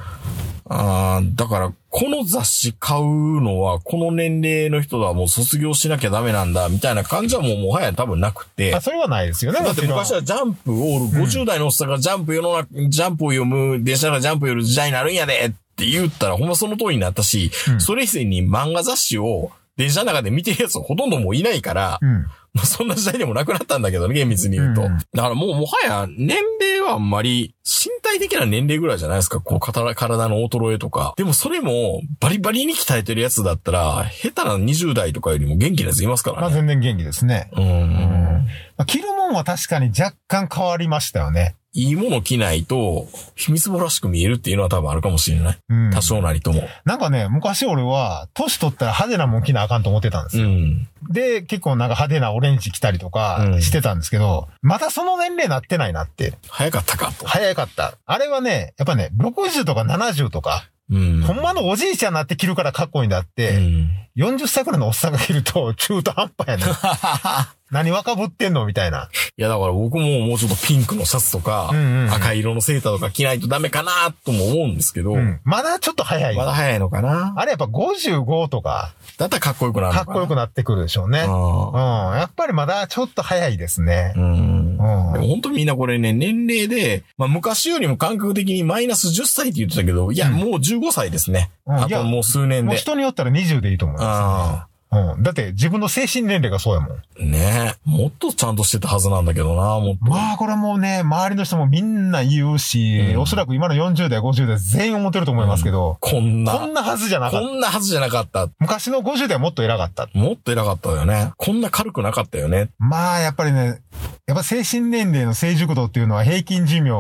[0.70, 8.76] あーだから、この雑誌買うのは、この年齢の人はもう卒業しなきゃダメなんだ、みたいな感じはもうもはや多分なくて。
[8.76, 9.60] あ、それはないですよね。
[9.60, 22.26] だって昔はジャンプを、50代のおっさんがジャンプ世の中、ジャンプを読む、電車がジャンプ読む時代になるんやでって言ったらほんまその通りになったし、うんそれ以前に漫画雑誌を電車の中で見てるやつほとんどもういないから、うん。
[22.58, 24.82] まあそんな時代でもなくなったんだけどね、厳密に言うと。
[24.82, 31.14] うんだからもうもはや年齢はあんまり身体的な年齢ぐらいじゃないですか、こう体体の衰えとか。
[31.18, 36.54] でもそれもバリバリに鍛えてるやつだったら、下手な20代とかよりも元気なやついますかまらね。
[36.54, 37.50] あ全然元気ですね。
[37.56, 38.48] うん。
[38.78, 41.56] まあ着るもんは確かに若干変わりましたよね。
[41.78, 45.58] いいもの着ないと、秘密ぼらしく見えるっていうのは多分あるかもしれない。
[45.70, 45.92] うん。
[45.92, 46.64] 多少なりとも。
[46.86, 50.48] なんかね、昔俺は、年取ったら派手なもん着なあかんと思ってたんですよ。
[50.48, 50.88] うん。
[51.12, 56.34] で、結構なんか派手なオレンジ着たりとかうんしてたんですけど、まだその年齢なってないなって。
[56.50, 57.28] 早かったかと。
[57.28, 57.94] 早かった。
[58.08, 61.22] あれはね、やっぱね、60とか70とか、うん。
[61.22, 63.90] ほんまのおじいちゃんになって着るからかっこいいんだっうて、ん。
[64.18, 66.64] 40歳くらいのおっさんが着ると中途半端やね。
[67.72, 69.10] 何若ぶってんのみたいな。
[69.38, 75.40] いや、だから僕ももうちょっとピンクのシャツとか、うんうんうん赤い色のセーターとか着ないとダメかなとも思うんですけど、うん。
[75.44, 76.36] まだちょっと早い。
[76.36, 81.24] まだ早いのかなあれやっぱ55とか、だったらかっこよくなるかかなこよくなってくるでしょうね。
[81.28, 82.12] うん。
[82.12, 84.20] あやっぱりまだちょっと早いですねー。
[84.20, 84.78] うん。
[84.78, 85.14] うん。
[85.14, 91.52] でも本当みんなこれね、年齢で、まあ昔よりも感覚的にマイナス10歳って言ってたけど、いや、うんもう15歳ですね。
[91.66, 92.70] うんいやあともう数年で。
[92.70, 95.24] もう人によったら20でいいと思いまあす、うん。
[95.24, 96.92] だって自分の精神年齢がそうやもん。
[96.92, 97.90] あ、ねえ。
[97.90, 100.06] もっとちゃんとしてたはずなんだけどな、もっと。
[100.06, 107.48] まあこれもうね、周りの人もみんな言うし、うんおそらく今の40代、50代全員思ってると思いますけど、こんな、こんなはずじゃなかった。
[107.48, 108.48] こんなはずじゃなかった。
[108.60, 110.08] 昔の50代はもっと偉かった。
[110.14, 111.34] もっと偉かったよね。
[111.36, 112.70] こんな軽くなかったよね。
[112.80, 113.82] まあやっぱりね、
[114.28, 116.92] やっぱ精神年齢の成熟度っていうのは平均寿命、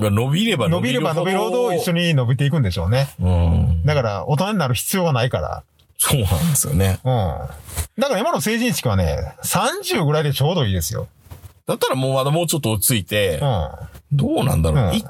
[0.00, 1.98] が伸びれば伸びれば伸びるほど一緒に。
[1.98, 3.08] に伸びていくんでしょうね。
[3.20, 3.82] うん。
[3.84, 5.64] だから大人になる必要がないから。
[5.98, 7.00] そうなんですよね。
[7.04, 7.12] うん。
[7.98, 11.08] だから今の成人式はね、30ぐらいでちょうどいいですよ。
[11.66, 14.84] だったらもうまだもうちょっと落ち着いてうん。、どうなんだろう。
[14.86, 15.02] うんい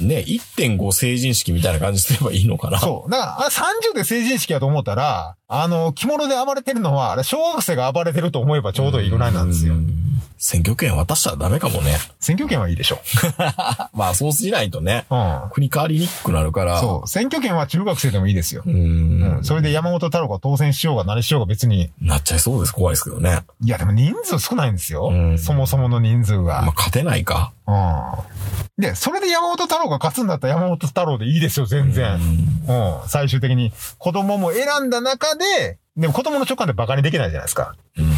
[0.00, 2.80] ね、1.5成人式みたいな感じすればいいのかな。
[2.80, 3.10] そう。
[3.10, 9.76] だから、あれ30で成人式やと思ったら、あの、着物で暴れてるのは、あれ、小学生が暴れてると思えばちょうどいいぐらいなんですよう。
[9.76, 11.96] ん選挙権渡したらダメかもね。
[12.18, 13.00] 選挙権はいいでしょ。
[13.94, 15.50] まあそうしないとね、うん。
[15.52, 16.80] 国変わりにくくなるから。
[16.80, 17.08] そう。
[17.08, 18.70] 選挙権は中学生でもいいですよう。。
[18.70, 19.44] うんん。
[19.44, 22.72] それで山本太郎が当選しようが何しようが別に、なっちゃいそうです。
[22.72, 23.40] 怖いですけどね。
[23.62, 25.08] いやでも人数少ないんですよ。
[25.12, 26.62] うんそもそもの人数が。
[26.62, 27.52] まあ勝てないか。
[27.66, 28.82] うん。
[28.82, 32.14] で、それで山本太郎が勝つんだったら山本太郎でいいですよ、全然。
[32.14, 33.08] うん。
[33.08, 37.74] 最終的に子供も選んだ中で、でも子供の直感ってバカにできないじゃないですか。
[37.98, 38.10] うん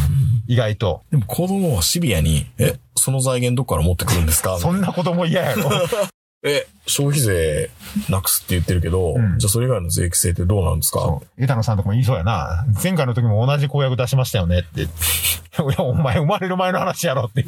[0.45, 1.01] 意外と。
[1.09, 4.57] でも子供はシビアに、え、その財源どっから持ってくるんですか？
[4.59, 5.69] そんな子供嫌やろ。
[6.45, 7.69] え、消費税
[8.09, 10.99] なくすって言ってるけど、うんじゃあそれ以外の税規制ってどうなんですか？
[10.99, 11.41] そう。
[11.43, 12.65] 枝野さんとかも言いそうやな。
[12.83, 14.81] 前回の時も同じ公約出しましたよねって。
[14.83, 14.87] い
[15.77, 17.45] や、お前生まれる前の話やろって。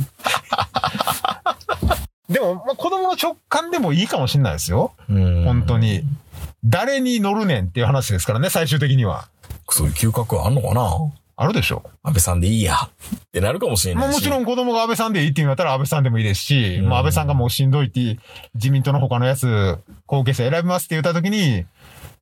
[2.30, 4.94] でも、まあ、子供の直感でもいいかもしれないですよ。
[5.10, 6.02] うん本当に。
[6.64, 9.28] 誰に乗るねんっていう話ですからね、最終的には。
[9.70, 10.90] そういう嗅覚はあんのかな？
[11.38, 11.84] あるでしょ。
[12.02, 12.76] 安倍さんでいいや。
[12.76, 12.90] っ
[13.34, 14.08] てなるかもしれないし。
[14.08, 18.18] まあもちろん子供が安倍さんでいいって言うんだったら安倍さんでもいいですし、うんまあ安倍さんがもうしんどいって
[18.54, 21.66] 自民党の他のやつ、後継者選びますって言った時に、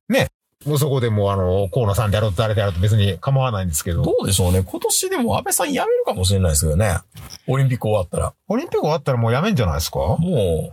[0.08, 0.26] ね、
[0.66, 4.64] もうそこでもうあの、河野さんであろうと誰であろうと別に構わないんですけど、どうでしょうね。
[4.64, 6.98] 今年でも安倍さん辞めるかもしれないですけどね。
[7.46, 8.34] オリンピック終わったら。
[8.48, 9.98] オリンピック終わったらもうやめんじゃないですか？
[9.98, 10.72] もう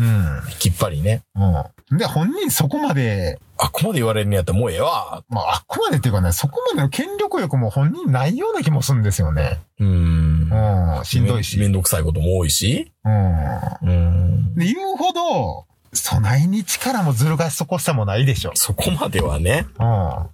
[0.00, 0.38] ん。
[0.38, 1.22] う、きっぱりね。
[1.34, 1.98] うん。
[1.98, 5.24] で、本人そこまで、あ、ここまで言われるんやったらもうええわ。
[5.28, 9.60] まあ、あっこまでっていうかね、そこまでの権力欲も本人ないような気もするんですよね。
[9.80, 10.50] うん。
[10.50, 11.04] うん。
[11.04, 11.56] しんどいし。
[11.56, 12.92] めめんどくさいことも多いし。
[13.04, 13.34] うん。
[13.82, 14.54] うん。
[14.54, 18.52] で、言うほど、備えに力もずる賢こしたもないでしょ。
[18.54, 19.66] そこまではね。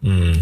[0.02, 0.10] うん。
[0.10, 0.34] うん。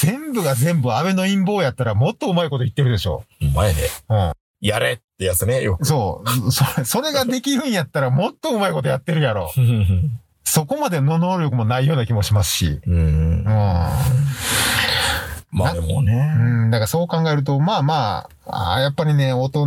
[0.00, 3.24] 全部が全部安倍の陰謀やったらもっとうまいこと言ってるでしょ。
[3.54, 3.88] 前で。
[4.08, 4.32] うん。
[4.60, 5.84] やれってやつね、よく。
[5.84, 6.52] そう。
[6.52, 9.50] それ、それができるんやったらもっとうまいことやってるやろ。
[10.44, 12.80] そこまでの能力もないような気もしますし。
[12.86, 12.98] うんう。
[13.42, 13.44] ん。
[15.50, 16.34] まあでもね。
[16.38, 19.60] うん、だからそう考えると、まあまあ、あーやっぱりね、大人、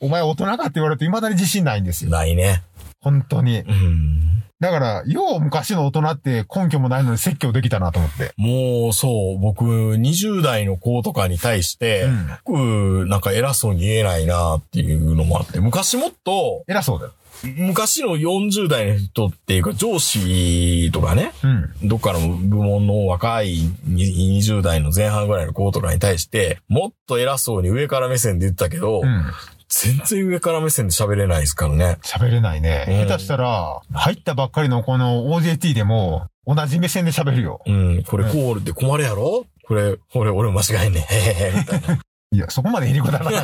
[0.00, 2.10] お前大人かって言われると未だに自信ないんですよ。
[2.10, 2.62] ないね。
[3.00, 3.60] 本当に。
[3.60, 4.42] うん。
[4.60, 8.32] だから、よう昔の大人って根拠もないのに説教できたなと思って。
[8.36, 17.12] もう、そう、僕、20代の子とかに対して、うん僕、なんか偉そうに言えないなっていうのもあって、昔もっと、偉そうだよ。
[17.56, 21.46] 昔の40代の人っていうか、上司とかね、う
[21.86, 21.88] ん。
[21.88, 29.24] どっかの部門の若いに20代の前半ぐらいの子とかに対して、もっと偉そうに上から目線で言ったけど、うん。
[29.70, 31.98] 全然上から目線で喋れないですからね。
[32.02, 32.86] 喋れないね。
[32.88, 37.62] うん下手したら、入ったばっかりのこの OJT でも、同じ目線で喋るよ。
[37.64, 39.46] うん、これコールで困るやろ？
[39.64, 42.00] これ、これ俺間違いねえ、みたいな。
[42.32, 43.42] いや、そこまでへりこたなかっ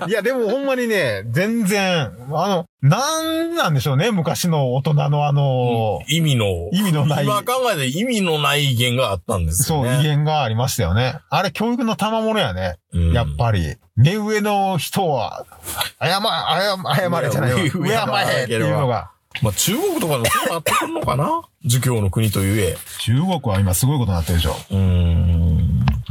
[0.00, 0.06] た。
[0.06, 10.00] いや、でもほんまにね、全然、あの、なんなんでしょうね、昔の大人のあの、意味の、意味のない今考えて意味のない意見があったんですそう、よね。
[10.00, 11.16] 威厳がありましたよね。
[11.30, 12.76] あれ、教育の賜物やね。
[12.92, 13.76] うんやっぱり。
[13.96, 15.44] 目上の人は、
[16.00, 17.58] 謝、謝、謝れじゃないわ。
[17.58, 19.10] 上敬えっていうのが。
[19.42, 21.42] まあ中国とかでもそうなってくるのかな？
[21.64, 22.76] 儒教の国というえ。
[23.00, 24.56] 中国は今すごいことになってるでしょ。
[24.70, 25.61] うーん。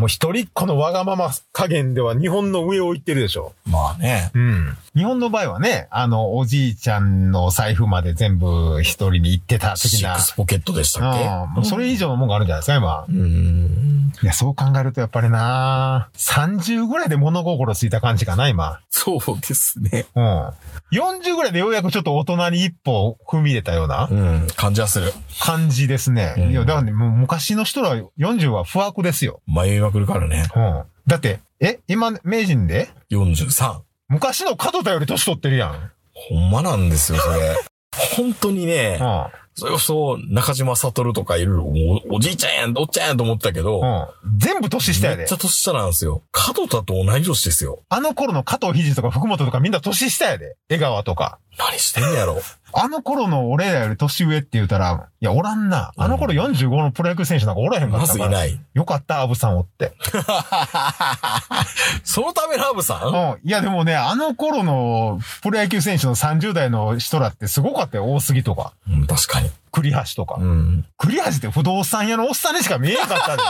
[0.01, 3.53] もう一人っ子のわがまま加減では日本の上を行ってるでしょ。
[3.67, 4.31] まあね。
[4.33, 4.77] うん。
[4.93, 10.21] 日本の場合はね、あの、おじいちゃんの財布まで全部一人に行ってた的なシック。
[10.21, 11.13] スポケットでしたっ
[11.55, 11.59] け？
[11.59, 11.65] うん。
[11.65, 13.03] それ以上のもんがあるんじゃないですか、今。
[13.03, 14.11] うーん。
[14.21, 18.81] いや、そう考えるとやっぱりな30ぐらいで物心ついた感じかな、今。
[18.89, 20.07] そうですね。
[20.13, 20.47] うん。
[20.91, 24.47] 40ぐらいでようやくちょっと大人に一歩踏み入れたようなうん。
[24.57, 25.13] 感じはする。
[25.39, 26.33] 感じですね。
[26.37, 29.39] うんいや、だからね、もう昔の人ら40は不惑ですよ。
[29.47, 30.43] 迷いまくるからね。
[30.53, 30.83] うん。
[31.07, 33.79] だって、え、今、名人で？43。
[34.11, 35.91] 昔の角田より年取ってるやん。
[36.13, 37.55] ほんまなんですよ、それ。
[38.17, 39.27] 本当にね、うん。
[39.53, 41.63] それこそ中島悟とかいろいろ
[42.09, 44.37] おおじいちゃんやん、おっちゃんやんと思ったけど、うん。
[44.37, 45.37] 全部年下やでめっちゃ。
[45.37, 46.23] 年下なんですよ。
[46.33, 47.83] 角田と同い年ですよ。
[47.87, 50.57] あの頃の加藤肘とか福本とかみんな年下やで。
[50.67, 51.39] 江川とか。
[51.57, 52.41] 何してんねやろ。
[52.73, 55.91] あの頃の俺らより年上って言うたら、いや、おらんな。
[55.97, 58.25] あの頃45のプロ野球選手なんかおらへんかったから。
[58.25, 58.59] まずいない。
[58.73, 59.93] よかった、アブさんおって。
[62.03, 63.07] そのためのアブさん？
[63.07, 63.47] うん。
[63.47, 68.11] いや、でもね、あの頃のプロ野球選手の30代の人らってすごかったよ。
[68.13, 69.49] 大杉とか、うん、確かに。
[69.71, 70.35] 栗橋とか。
[70.39, 70.85] うん。
[70.97, 73.43] 栗橋って不動産屋のおっさんにしか見えなかったで。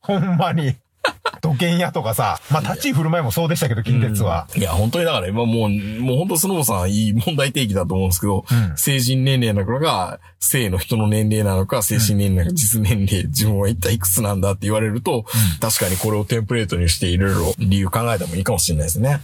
[0.00, 0.76] ほんまに。
[1.52, 2.40] 土建屋とかさ。
[2.50, 4.46] まあ、立ち居振る舞いもそうでしたけど、近鉄は。
[4.56, 15.24] いや、本当にだから今もう、もう本当スノボさんいい問題提起だと思うんですけど、うん成人年齢なのか、性の人の年齢なのか、精神年齢なのか、実年齢、自分は一体いくつなんだって言われると、
[15.60, 19.20] 確かにこれをテンプレートにしていろいろ理由考えてもいいかもしれないですね。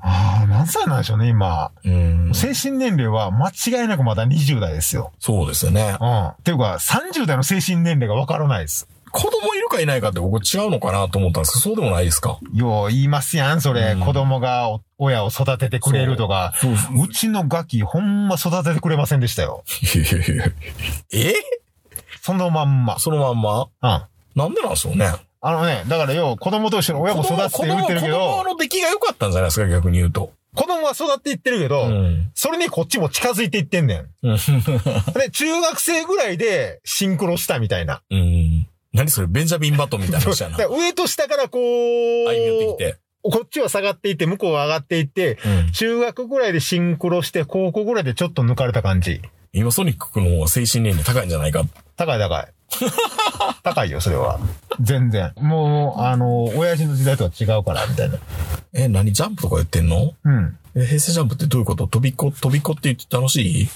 [0.00, 1.72] ああ、何歳なんでしょうね、今。
[1.84, 2.30] うん。
[2.32, 5.12] 精神年齢は間違いなくまだ20代ですよ。
[5.18, 5.96] そうですよね。
[6.00, 6.26] うん。
[6.28, 8.88] っていうか、30代の精神年齢がわからないです。
[9.10, 12.38] 子供いるかいないかって僕違うのかなと思ったんですけど、そうでもないですか？
[12.54, 13.92] よう言いますやん、それ。
[13.92, 16.52] うん子供がお親を育ててくれるとか。
[16.56, 19.64] そうそううちのガキ、ほんま育ててくれませんでしたよ。
[21.12, 21.34] え？
[22.20, 22.98] そのまんま。
[22.98, 23.62] そのまんま？
[23.62, 23.70] うん。
[24.34, 25.12] なんでなんでしょうね？
[25.40, 30.32] あのね、だからよう、子供と一緒に親も育てて言ってるけ子供ど、の出来が良かったんじゃないですか、逆に言うと。
[30.54, 32.30] 子供は育っていってるけど、うん。
[32.34, 34.06] それにこっちも近づいていってんねん。
[34.22, 34.36] うん。
[35.14, 38.02] で、中学生ぐらいでシンクロしたみたいな。
[38.10, 38.66] うん。
[38.92, 40.56] 何それ、ベンジャミンバトンみたいな話やな。
[40.66, 42.96] 上と下からこう、歩み寄ってきて。
[43.22, 45.72] こっちは下がっていって、向こうは上がっていって、うん。
[45.72, 49.20] 中学ぐらいでシンクロして、高校ぐらいでちょっと抜かれた感じ。
[49.52, 51.64] 今ソニックの方が精神年齢高いんじゃないか？
[51.96, 52.48] 高い高い。
[53.64, 54.38] 高いよ、それは。
[54.80, 55.32] 全然。
[55.36, 58.16] もう、あの、親父の時代とは違うから、みたいな。
[58.72, 60.14] え、何ジャンプとかやってんの？
[60.24, 60.56] うん。
[60.76, 61.86] え、平成ジャンプってどういうこと？
[61.88, 63.68] 飛びっこ、飛びっこって言って楽しい？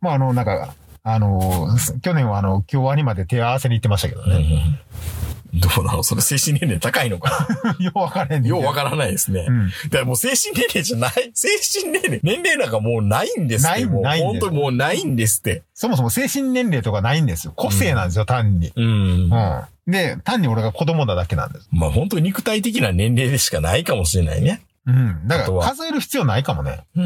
[0.00, 0.74] まあ、あの、なんか、
[1.04, 1.68] あの、
[2.02, 4.36] 去年はあの、京アニまで手合わせに行ってましたけどうね。
[4.38, 5.60] ん。
[5.60, 7.46] どうなのそれ精神年齢高いのか
[7.78, 9.46] よう分からへんようわからないですね。
[9.48, 11.48] うんだからもう精神年齢じゃない、精
[11.82, 13.84] 神年齢、年齢なんかもうないんですって。
[13.86, 15.62] ないないんです本当にもうないんですって。
[15.74, 17.52] そもそも精神年齢とかないんですよ。
[17.54, 18.72] 個性なんですよ、単に。
[18.74, 18.84] うん。
[18.84, 19.62] うん。
[19.92, 21.68] で、単に俺が子供なだけなんです。
[21.70, 24.62] まあ本当に肉体的な年齢でしかないかもしれないね。
[24.86, 25.26] うん。
[25.26, 26.84] だから数える必要ないかもね。
[26.94, 27.04] うん。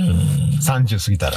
[0.61, 1.37] 30過ぎたら。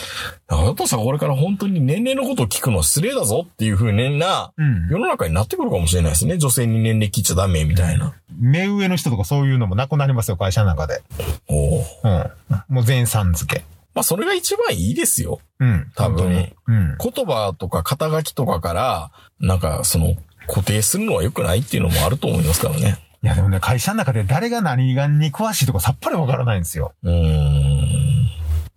[0.70, 4.88] お父さんこれから本当に年齢のことを聞くのは失礼だぞっていう風なうん。
[4.90, 6.38] 世の中になってくるかもしれないですね。
[6.38, 8.14] 女性に年齢切っちゃダメみたいな。
[8.40, 11.04] 目上の人とかそういうのもなくなりますよ、会社の中で。
[11.48, 11.86] おお。
[12.04, 12.32] うん。
[12.70, 13.64] もう全員さん付け。
[13.94, 15.40] まあそれが一番いいですよ。
[15.60, 15.92] うん。
[15.96, 16.98] 多分うん。
[16.98, 20.16] 言葉とか肩書きとかから、なんかその
[20.48, 22.98] 固定するのは良くないっていうのもあると思いますからね。
[23.24, 26.94] いやでもね、会社の中で誰が何がに詳しいとかさっぱりわからないんですよ。
[27.04, 28.28] うーん。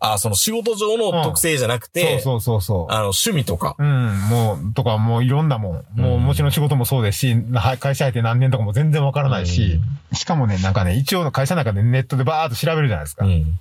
[0.00, 2.92] あ、その仕事上の特性じゃなくて、そうそうそうそう。
[2.92, 3.74] あの趣味とか。
[3.78, 5.72] うん、もう、とか、もういろんなもん。
[5.98, 9.80] もう、うんもちろん仕事もそうですし、は会社入って何年とかも全然わからないし、
[10.12, 13.24] しかもね、なんかね、一応会社の中でネットでバーっと調べるじゃないですか。
[13.24, 13.59] うん。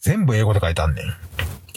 [0.00, 1.04] 全部英語で書いてあんねん。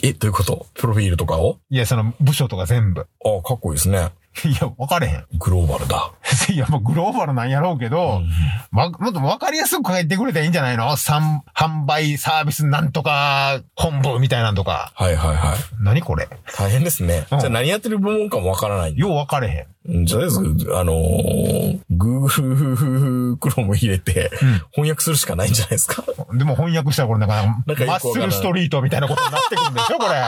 [0.02, 0.66] え、どういうこと？
[0.74, 1.58] プロフィールとかを？
[1.70, 3.06] いや、その部署とか全部。
[3.24, 4.10] あかっこいいですね。
[4.44, 5.24] いや、わかれへん。
[5.38, 6.10] グローバルだ。
[6.52, 8.22] いや、もうグローバルなんやろうけど、
[8.70, 10.96] ま、もっとわかりやすく書いてくれたらいいんじゃないの？
[10.96, 14.92] 三販売サービスなんとか本部みたいなんとか。
[14.94, 15.58] はいはいはい。
[15.80, 16.28] 何これ？
[16.56, 17.26] 大変ですね。
[17.30, 18.96] うんじゃあ何やってる部門かもわからない。
[18.98, 19.52] ようわかれへ
[19.92, 20.04] ん。
[20.06, 20.38] とりあえず、
[20.74, 24.30] あのー、Google Chrome 入れて、
[24.72, 26.02] 翻訳するしかないんじゃないですか？
[26.34, 30.24] でも翻訳したらこれなんか、マッスルストリートみたいなことになってくるんでしょこれ。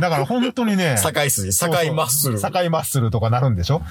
[0.00, 0.96] だから本当にね。
[1.02, 2.40] 境筋、境マッスル。
[2.40, 3.82] 境マッスルとかなるんでしょ？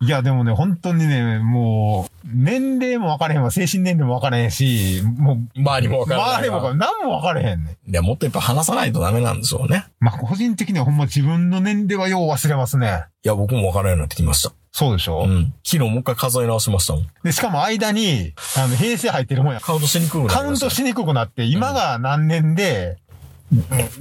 [0.00, 6.36] いや、でもね、本当にね、もう、年齢も分かれへんわ、精神年齢も分かれへんし、もう、周りもわからないわ。
[6.38, 7.90] 周りも分かれ何も分かれへんねん。
[7.90, 9.86] いや、もっとやっぱ話さないとダメなんでしょうね。
[10.00, 13.04] まあ、個人的にはほんま自分の年齢はよう忘れますね。
[13.24, 14.52] いや、僕もわからんようになってきました。
[14.72, 15.54] そうでしょ、うん。
[15.64, 17.06] 昨日もう一回数え直しましたもん。
[17.22, 19.60] で、しかも間に、あの、平成入ってるもんや。
[19.60, 22.98] カウントしにくくなりましたカウントしにくくなって、今が何年で、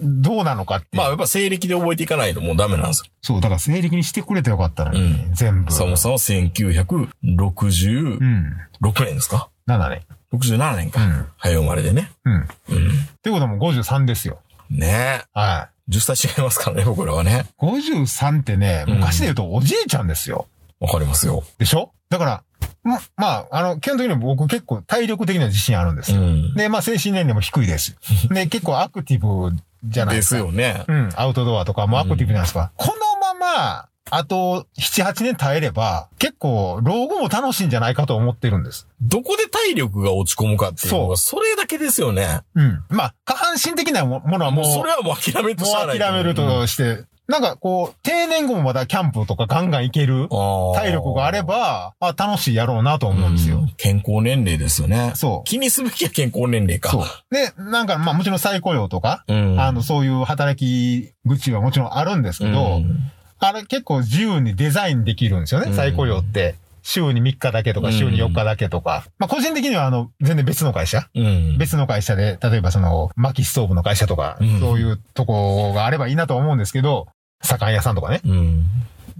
[0.01, 0.97] どうなのかっていう。
[0.97, 3.11] まあ、やっぱ西暦で覚えていかないともうダメなんですよ。
[3.21, 5.71] そう、だから西暦にしてくれてよかったのに、うん全部。
[5.71, 8.53] そもそも1966うん。
[8.81, 10.01] 年ですか？7年。
[10.33, 11.03] ?67 年か。
[11.03, 12.11] うん早生まれでね。
[12.25, 12.41] うん。
[12.41, 12.91] っうん。
[13.21, 14.39] てことはもう53ですよ。
[14.69, 15.21] ねえ。
[15.33, 17.45] は10歳違いますからね、僕らはね。
[17.61, 17.65] い。
[17.65, 20.47] 53ってね、うん昔で言うとおじいちゃんですよ。
[20.79, 21.43] わかりますよ。
[21.57, 21.91] でしょ？
[22.09, 22.43] だから、
[22.83, 26.21] ま、まあ、あの、基本的に僕結構体力的な自信あるんですよ。
[26.21, 26.53] うん。
[26.55, 27.95] で、まあ精神年齢も低いです。
[28.29, 30.39] で、結構アクティブじゃないでですか。
[30.41, 30.83] すよね。
[30.87, 32.71] うん、アウトドアとかもアクティブじゃないですか。
[32.75, 32.93] この
[33.33, 38.87] まま、あと、7、8年耐えれば、結構、老後も楽しいんじゃないかと思ってるんです。
[39.01, 42.41] どこで体力が落ち込むかっていうのが、それだけですよね。
[42.53, 42.83] うん。
[42.89, 45.83] まあ、下半身的なもものはもう、もうそれはもう諦めるとしも。
[45.85, 53.59] う諦めるとして、なんかこう、定年後もまだキャンプとかガンガン行ける体体力があれ、ば、あ楽しいやろうなと思うんですよ。
[53.59, 55.11] うん健康年齢ですよね。
[55.15, 56.89] そう気にすべきは健康年齢か。
[56.91, 57.05] そう。
[57.31, 59.59] で、なんかまあもちろん再雇用とか、うん。
[59.59, 66.55] あの、そういう働き口はもちろんあるんですけど、うんあれ結構自由にデザインできるんですよね、うん再雇用って。
[66.83, 69.05] 週に3日だけとか、週に4日だけとか。
[69.17, 71.57] まあ個人的にはあの、全然別の会社うん。
[71.57, 77.07] 別の会社で、例えばその、薪ストーブの会社とか、うんそういうとこがあればいいなと思うんですけど、
[77.41, 78.21] 酒屋さんとかね。
[78.25, 78.65] うん。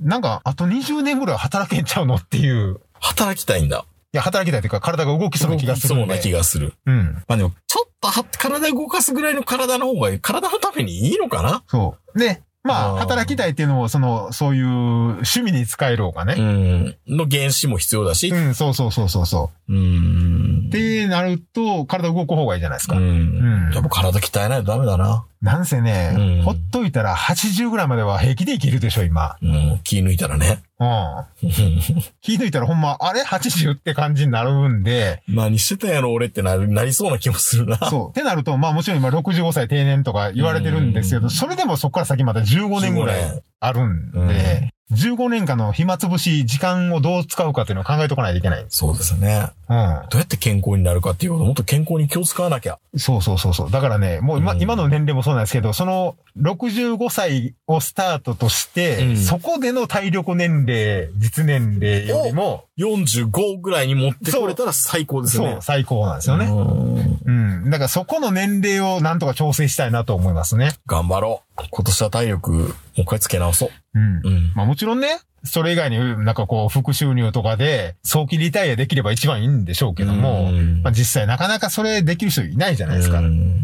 [0.02, 2.82] なんか、あと20年ぐらいは働けんちゃうのっていう。
[3.00, 3.86] 働きたいんだ。
[4.14, 5.88] いや、働きたいというか、体が動きそうな気がする。
[5.90, 6.74] そうな気がする。
[6.86, 7.24] うん。
[7.28, 11.64] まあでも、ちょっとは体動かすぐらいの体の方が、体のためにいいのかな？
[11.68, 12.20] そう。
[12.20, 16.34] で、まあ、働きたいっていうのも、その、そういう趣味に使える方がうね。
[16.34, 16.96] ん。
[17.08, 18.36] の原資も必要だしう。
[18.36, 19.74] ん、そうそうそうそうそう。
[19.74, 20.66] うん。
[20.70, 22.96] ってなると、体動く方がいいじゃないですか。
[22.96, 23.04] うん。
[23.04, 25.26] うんやっぱ体鍛えないとダメだな。
[25.42, 29.38] なんせね、うんほっといたら80ぐらいまでは平気で生きるでしょ、今。
[29.42, 29.80] うん。
[29.84, 30.64] 気抜いたらね。
[30.80, 31.50] うん。
[32.22, 37.78] 気抜いたらほんま、あれ ?80 って感じになるんで、何してたんやろ俺ってなる、なりそうな気もするな。
[37.78, 38.10] そう。
[38.10, 48.66] ってなると、まあもちろん今65歳定年とか言われてるんですけど、うんそれでもそこから先また15年ぐら15い年あるんで、15年間の暇つぶし、時間をどう使うかっていうのを考えとかないといけない。
[48.70, 49.50] そうですね。
[49.68, 52.74] うどうやって健康になるかっていうこともっと健康に気を使わなきゃ。
[52.96, 53.00] ん。
[53.00, 53.72] そうそうそうそう。
[53.72, 65.62] だからね、もう今、うん今の年齢もそうなんですけど、その65歳をスタートとして、うんそこでの体力年齢、実年齢よりも、45ぐらいに持ってこれたら最高ですよねそう、。
[65.62, 66.46] 最高なんですよね。
[66.46, 67.32] うんう
[67.68, 67.70] ん。
[67.70, 70.74] だからそこの年齢をなんとか調整したいなと思いますね。
[70.86, 71.64] 頑張ろう。
[71.72, 73.70] 今年は体力、もう一回つけ直そう。
[73.96, 74.22] うん。
[74.24, 74.52] うん。
[74.56, 83.20] まあもちろんね、それ以外になんかこう、副収入とかで、早期リタイアできれば一番いいんでしょうけども、うんまあ実際なかなかそれできる人いないじゃないですか。
[83.20, 83.62] うん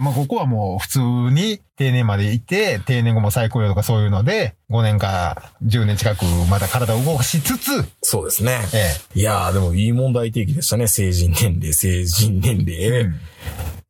[0.00, 8.58] まあここはもう普通に定年までいて、定年後も再雇用とかそういうので、5年か10年近くまた体を動かしつつ、そうですね。
[8.74, 10.88] えいやー、でもいい問題提起でしたね。
[10.88, 12.88] 成人年齢、成人年え。
[12.88, 13.20] 齢、うん。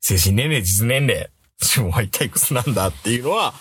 [0.01, 1.31] 成人年齢、実年齢。
[1.61, 3.55] 自分は一体いくつなんだっていうのは、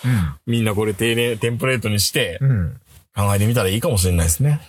[0.46, 2.78] みんなこれ定年、テンプレートにしてうん。
[3.18, 3.28] うん。
[3.28, 4.62] 考えてみたらいいかもしれないですね。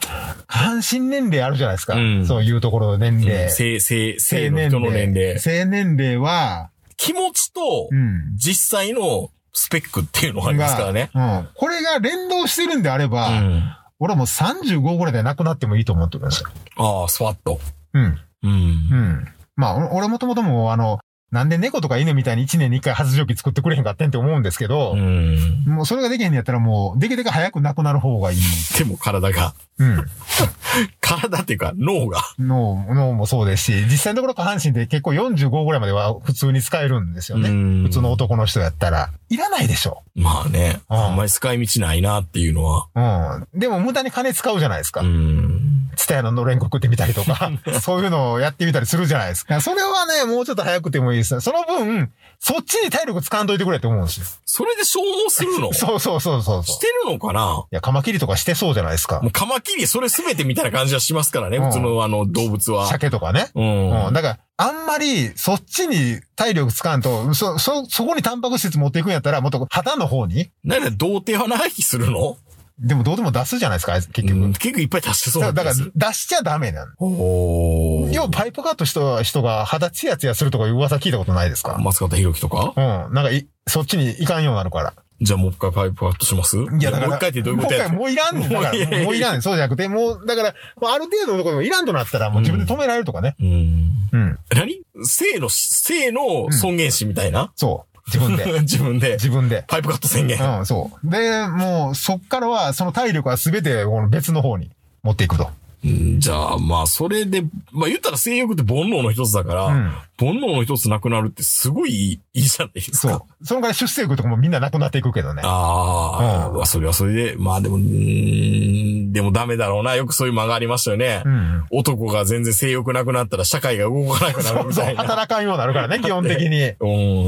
[0.47, 1.95] 下半身年齢あるじゃないですか。
[1.95, 3.51] うんそういうところの年齢。
[3.51, 5.39] 性、性、性の人の年齢。
[5.39, 8.37] 性年齢は、気持ちとう、ん。
[8.37, 11.11] 実際のスペックっていうのがありますからね。
[11.15, 11.49] がうん。
[11.55, 13.77] これが連動してるんであれうば、ん。
[14.01, 16.49] 俺はもう35ぐらいでなくなってもいいと思ってるんですよ。
[16.77, 17.61] ああ、スワッと。
[17.95, 18.05] うん。
[18.05, 18.19] う。
[18.45, 19.29] うんん。
[19.57, 25.65] まあ、お俺もともともう、あの、なんで猫とか犬みたいに1年に1回発情期作ってくれへんかってんって思うんですけど、うん。
[25.67, 28.39] もうそれができへんのやったらもう、できるだけ早くなくなる方がいい。
[28.79, 30.07] でも体が、うん。
[31.03, 32.23] 体っていうか脳が。
[32.39, 37.51] 脳、脳もそうですし、実際のところ下半身って結構45ぐらいまでは普通に使えるんですよね。
[37.51, 39.11] うん普通の男の人やったら。
[39.29, 40.03] いらないでしょ。
[40.15, 42.87] まあね、うんあんまり使い道ないなっていうのは。
[42.95, 43.61] うん。
[43.61, 45.03] でも無駄に金使うじゃないですか。
[45.03, 45.88] うん。
[45.99, 47.51] ツタヤののれんこ食ってみたりとか、
[47.83, 49.61] そういうのをやってみたりするじゃないですか。
[49.61, 51.41] それはね、もうちょっと早くてもいいです。
[51.41, 54.27] その分、そっちに体力使わんといてくれって思うんですよ。
[54.47, 55.73] それで消耗するの？
[55.73, 56.79] し そうそうそうそうそう。
[56.79, 57.65] てるのかな？
[57.71, 59.33] いや、カマキリとかしてそうじゃないですかもう。
[59.33, 62.87] カマキリそれ全てみたいな感じはしますからね、うん普通のあの動物は。
[62.87, 63.51] 鮭とかね。
[63.57, 64.07] うん。
[64.07, 64.13] うん。
[64.13, 70.51] だから、あんまり、そっちに体力使わんと、そ、そ、そこにタンパク質持っていくんやったら、もっと肌の方に。
[70.65, 72.37] なんで童貞は長生きするの？
[72.81, 74.33] でもどうでも出すじゃないですか、結局。
[74.35, 75.75] うん結構いっぱい足してそうだだから
[76.09, 78.09] 出しちゃダメなの。
[78.13, 81.77] 要はパイプカットした人が肌ツヤツヤするとかいう噂聞いたことないですか？
[81.79, 82.73] 松方弘樹とか？
[82.77, 83.15] うん。
[83.15, 84.95] なんかい、そっちに行かんようになるから。
[85.21, 86.57] じゃあもう一回パイプカットします？
[86.57, 87.09] いいや、だから。
[87.09, 88.49] もう一回ってどういうことやもういらんねん。
[88.49, 89.43] だから、もういらんねん。
[89.43, 93.35] そうじゃなくて、もう、だから、もうある程度のところでもいらんとなったら、もう自分で止められるとかね。
[93.41, 93.91] うん。
[94.13, 94.39] うん。
[94.55, 94.81] 何？
[95.03, 97.88] 性の、性の尊厳死みたいな、そう。
[98.13, 98.45] 自分で。
[98.63, 99.13] 自分で。
[99.13, 99.65] 自分で。
[99.69, 100.59] パイプカット宣言。
[100.59, 101.11] うん、そう。
[101.11, 104.71] で、もう、そっからは、その体力はすべて、この別の方に
[105.03, 105.51] 持っていくと。
[105.85, 109.93] うんじゃあ、まあ、それで、まあ言ったら性欲って煩悩の一つだから、うん。
[110.19, 112.99] 煩悩の一つなくなるってすごいいいじゃないですか。
[112.99, 113.45] そう。
[113.45, 115.43] そのから出世欲とかもみんななくなっていくけどね。
[115.45, 119.95] ああ、うんまあそれはそれで、まあでも、うーんでもダメだろうな。
[119.95, 121.23] よくそういう間がありましたよね。
[121.25, 121.65] うん。
[121.71, 124.63] 男が全然性欲なくなったら社会が動かなくなそうそう。
[124.65, 125.03] るみたいな。
[125.03, 126.63] 働かんようになるからね、 基本的に。
[126.81, 127.27] うん。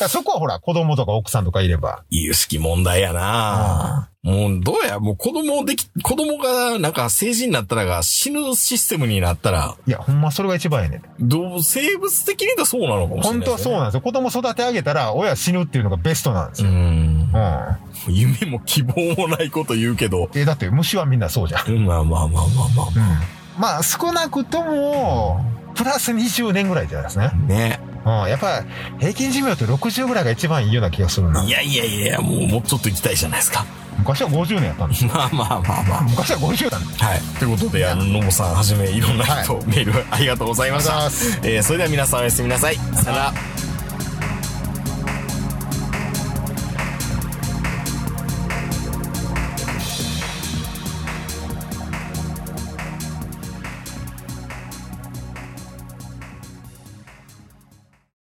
[0.00, 2.02] らそこはほら、子供とか奥さんとかいれば。
[2.10, 4.08] 有識問題やな。
[4.22, 11.28] もう、どうや、もう子供でき、子供がなんか成人になったらが死ぬシステムになったら、いや、ほんまそれが一番やねん。
[11.28, 14.00] どう、生物的に言うとそうなのかもしれない、本当はそうなんですよ。
[14.00, 16.72] 子供育て上げたら、親死ぬっていうのがベストなんですうよ。
[16.72, 16.74] ん。
[16.76, 18.14] うん。
[18.14, 20.28] 夢も希望もないこと言うけど。
[20.34, 21.68] え、だって虫はみんなそうじゃん。
[21.68, 22.92] うんまあまあまあまあまうん。
[23.58, 25.44] まあ、少なくとも、
[25.74, 27.36] プラス20年ぐらいじゃないですねあ。。
[27.46, 27.80] ね。
[28.04, 28.28] うん。
[28.28, 28.64] やっぱ、
[28.98, 31.44] 平均寿命って60ぐらいが一番いいような気がするな。
[31.44, 33.64] いやいやいや、もうもうちょっと行きたいじゃないですか。
[33.98, 35.10] 昔は50年やったんですよ。
[35.14, 36.02] まあまあまあまあ。
[36.02, 37.04] 昔は50なんです。
[37.04, 37.20] はい。
[37.38, 40.92] ということで、あの、のぼさんはじめ、いろんな人、はメールありがとうございました。
[41.42, 42.76] えーそれでは皆さんおやすみなさい。
[42.76, 43.32] さよなら。